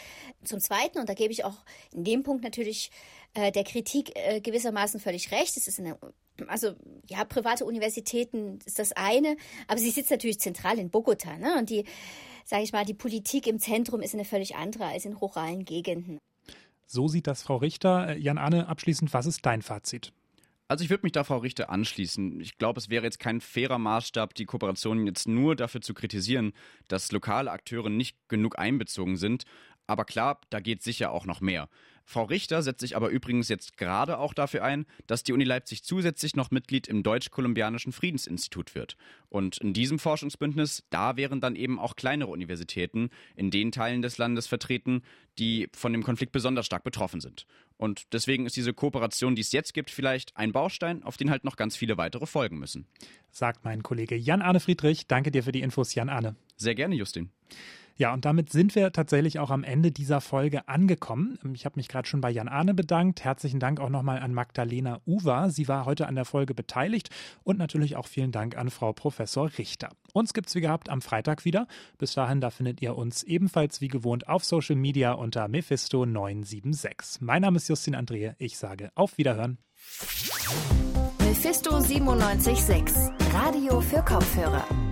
Zum 0.43 0.59
Zweiten, 0.59 0.97
und 0.97 1.07
da 1.07 1.13
gebe 1.13 1.31
ich 1.31 1.45
auch 1.45 1.57
in 1.93 2.03
dem 2.03 2.23
Punkt 2.23 2.43
natürlich 2.43 2.89
äh, 3.35 3.51
der 3.51 3.63
Kritik 3.63 4.13
äh, 4.15 4.41
gewissermaßen 4.41 4.99
völlig 4.99 5.31
recht. 5.31 5.55
Es 5.57 5.67
ist 5.67 5.79
eine 5.79 5.97
also 6.47 6.73
ja, 7.07 7.23
private 7.23 7.65
Universitäten 7.65 8.57
ist 8.65 8.79
das 8.79 8.93
eine, 8.93 9.37
aber 9.67 9.79
sie 9.79 9.91
sitzt 9.91 10.09
natürlich 10.09 10.39
zentral 10.39 10.79
in 10.79 10.89
Bogota, 10.89 11.37
ne? 11.37 11.55
Und 11.59 11.69
die 11.69 11.85
sage 12.45 12.63
ich 12.63 12.73
mal, 12.73 12.85
die 12.85 12.93
Politik 12.93 13.47
im 13.47 13.59
Zentrum 13.59 14.01
ist 14.01 14.13
eine 14.13 14.25
völlig 14.25 14.55
andere 14.55 14.85
als 14.85 15.05
in 15.05 15.13
ruralen 15.13 15.65
Gegenden. 15.65 16.19
So 16.85 17.07
sieht 17.07 17.27
das 17.27 17.43
Frau 17.43 17.57
Richter. 17.57 18.09
Äh, 18.09 18.17
Jan 18.17 18.37
Arne, 18.37 18.67
abschließend, 18.67 19.13
was 19.13 19.25
ist 19.25 19.45
dein 19.45 19.61
Fazit? 19.61 20.11
Also 20.67 20.85
ich 20.85 20.89
würde 20.89 21.03
mich 21.03 21.11
da 21.11 21.23
Frau 21.25 21.37
Richter 21.37 21.69
anschließen. 21.69 22.39
Ich 22.39 22.57
glaube, 22.57 22.79
es 22.79 22.89
wäre 22.89 23.03
jetzt 23.03 23.19
kein 23.19 23.41
fairer 23.41 23.77
Maßstab, 23.77 24.33
die 24.33 24.45
Kooperation 24.45 25.05
jetzt 25.05 25.27
nur 25.27 25.55
dafür 25.55 25.81
zu 25.81 25.93
kritisieren, 25.93 26.53
dass 26.87 27.11
lokale 27.11 27.51
Akteure 27.51 27.89
nicht 27.89 28.17
genug 28.29 28.57
einbezogen 28.57 29.17
sind. 29.17 29.43
Aber 29.87 30.05
klar, 30.05 30.39
da 30.49 30.61
geht 30.61 30.81
sicher 30.81 31.11
auch 31.11 31.25
noch 31.25 31.41
mehr. 31.41 31.67
Frau 32.11 32.23
Richter 32.23 32.61
setzt 32.61 32.81
sich 32.81 32.97
aber 32.97 33.07
übrigens 33.07 33.47
jetzt 33.47 33.77
gerade 33.77 34.17
auch 34.17 34.33
dafür 34.33 34.65
ein, 34.65 34.85
dass 35.07 35.23
die 35.23 35.31
Uni 35.31 35.45
Leipzig 35.45 35.83
zusätzlich 35.83 36.35
noch 36.35 36.51
Mitglied 36.51 36.87
im 36.87 37.03
Deutsch-Kolumbianischen 37.03 37.93
Friedensinstitut 37.93 38.75
wird. 38.75 38.97
Und 39.29 39.59
in 39.59 39.71
diesem 39.71 39.97
Forschungsbündnis, 39.97 40.83
da 40.89 41.15
wären 41.15 41.39
dann 41.39 41.55
eben 41.55 41.79
auch 41.79 41.95
kleinere 41.95 42.29
Universitäten 42.29 43.11
in 43.37 43.49
den 43.49 43.71
Teilen 43.71 44.01
des 44.01 44.17
Landes 44.17 44.45
vertreten, 44.45 45.03
die 45.39 45.69
von 45.71 45.93
dem 45.93 46.03
Konflikt 46.03 46.33
besonders 46.33 46.65
stark 46.65 46.83
betroffen 46.83 47.21
sind. 47.21 47.47
Und 47.77 48.11
deswegen 48.11 48.45
ist 48.45 48.57
diese 48.57 48.73
Kooperation, 48.73 49.35
die 49.35 49.41
es 49.41 49.53
jetzt 49.53 49.73
gibt, 49.73 49.89
vielleicht 49.89 50.35
ein 50.35 50.51
Baustein, 50.51 51.03
auf 51.03 51.15
den 51.15 51.31
halt 51.31 51.45
noch 51.45 51.55
ganz 51.55 51.77
viele 51.77 51.97
weitere 51.97 52.25
folgen 52.25 52.59
müssen. 52.59 52.87
Sagt 53.29 53.63
mein 53.63 53.83
Kollege 53.83 54.17
Jan-Arne 54.17 54.59
Friedrich. 54.59 55.07
Danke 55.07 55.31
dir 55.31 55.43
für 55.43 55.53
die 55.53 55.61
Infos, 55.61 55.95
Jan-Arne. 55.95 56.35
Sehr 56.57 56.75
gerne, 56.75 56.95
Justin. 56.95 57.31
Ja, 57.97 58.13
und 58.13 58.25
damit 58.25 58.51
sind 58.51 58.75
wir 58.75 58.91
tatsächlich 58.91 59.39
auch 59.39 59.51
am 59.51 59.63
Ende 59.63 59.91
dieser 59.91 60.21
Folge 60.21 60.67
angekommen. 60.67 61.37
Ich 61.53 61.65
habe 61.65 61.77
mich 61.77 61.87
gerade 61.87 62.07
schon 62.07 62.21
bei 62.21 62.29
Jan 62.29 62.47
Arne 62.47 62.73
bedankt. 62.73 63.23
Herzlichen 63.23 63.59
Dank 63.59 63.79
auch 63.79 63.89
nochmal 63.89 64.19
an 64.19 64.33
Magdalena 64.33 65.01
Uwa. 65.05 65.49
Sie 65.49 65.67
war 65.67 65.85
heute 65.85 66.07
an 66.07 66.15
der 66.15 66.25
Folge 66.25 66.53
beteiligt. 66.53 67.09
Und 67.43 67.57
natürlich 67.57 67.95
auch 67.95 68.07
vielen 68.07 68.31
Dank 68.31 68.57
an 68.57 68.69
Frau 68.69 68.93
Professor 68.93 69.51
Richter. 69.57 69.89
Uns 70.13 70.33
gibt 70.33 70.49
es 70.49 70.55
wie 70.55 70.61
gehabt 70.61 70.89
am 70.89 71.01
Freitag 71.01 71.45
wieder. 71.45 71.67
Bis 71.97 72.13
dahin, 72.13 72.41
da 72.41 72.49
findet 72.49 72.81
ihr 72.81 72.95
uns 72.95 73.23
ebenfalls 73.23 73.81
wie 73.81 73.87
gewohnt 73.87 74.27
auf 74.27 74.43
Social 74.43 74.75
Media 74.75 75.13
unter 75.13 75.45
Mephisto976. 75.45 77.17
Mein 77.19 77.41
Name 77.41 77.57
ist 77.57 77.67
Justin 77.67 77.95
Andrehe. 77.95 78.35
Ich 78.39 78.57
sage 78.57 78.91
auf 78.95 79.17
Wiederhören. 79.17 79.57
Mephisto 81.19 81.71
976, 81.79 82.95
Radio 83.33 83.79
für 83.81 84.03
Kopfhörer. 84.03 84.90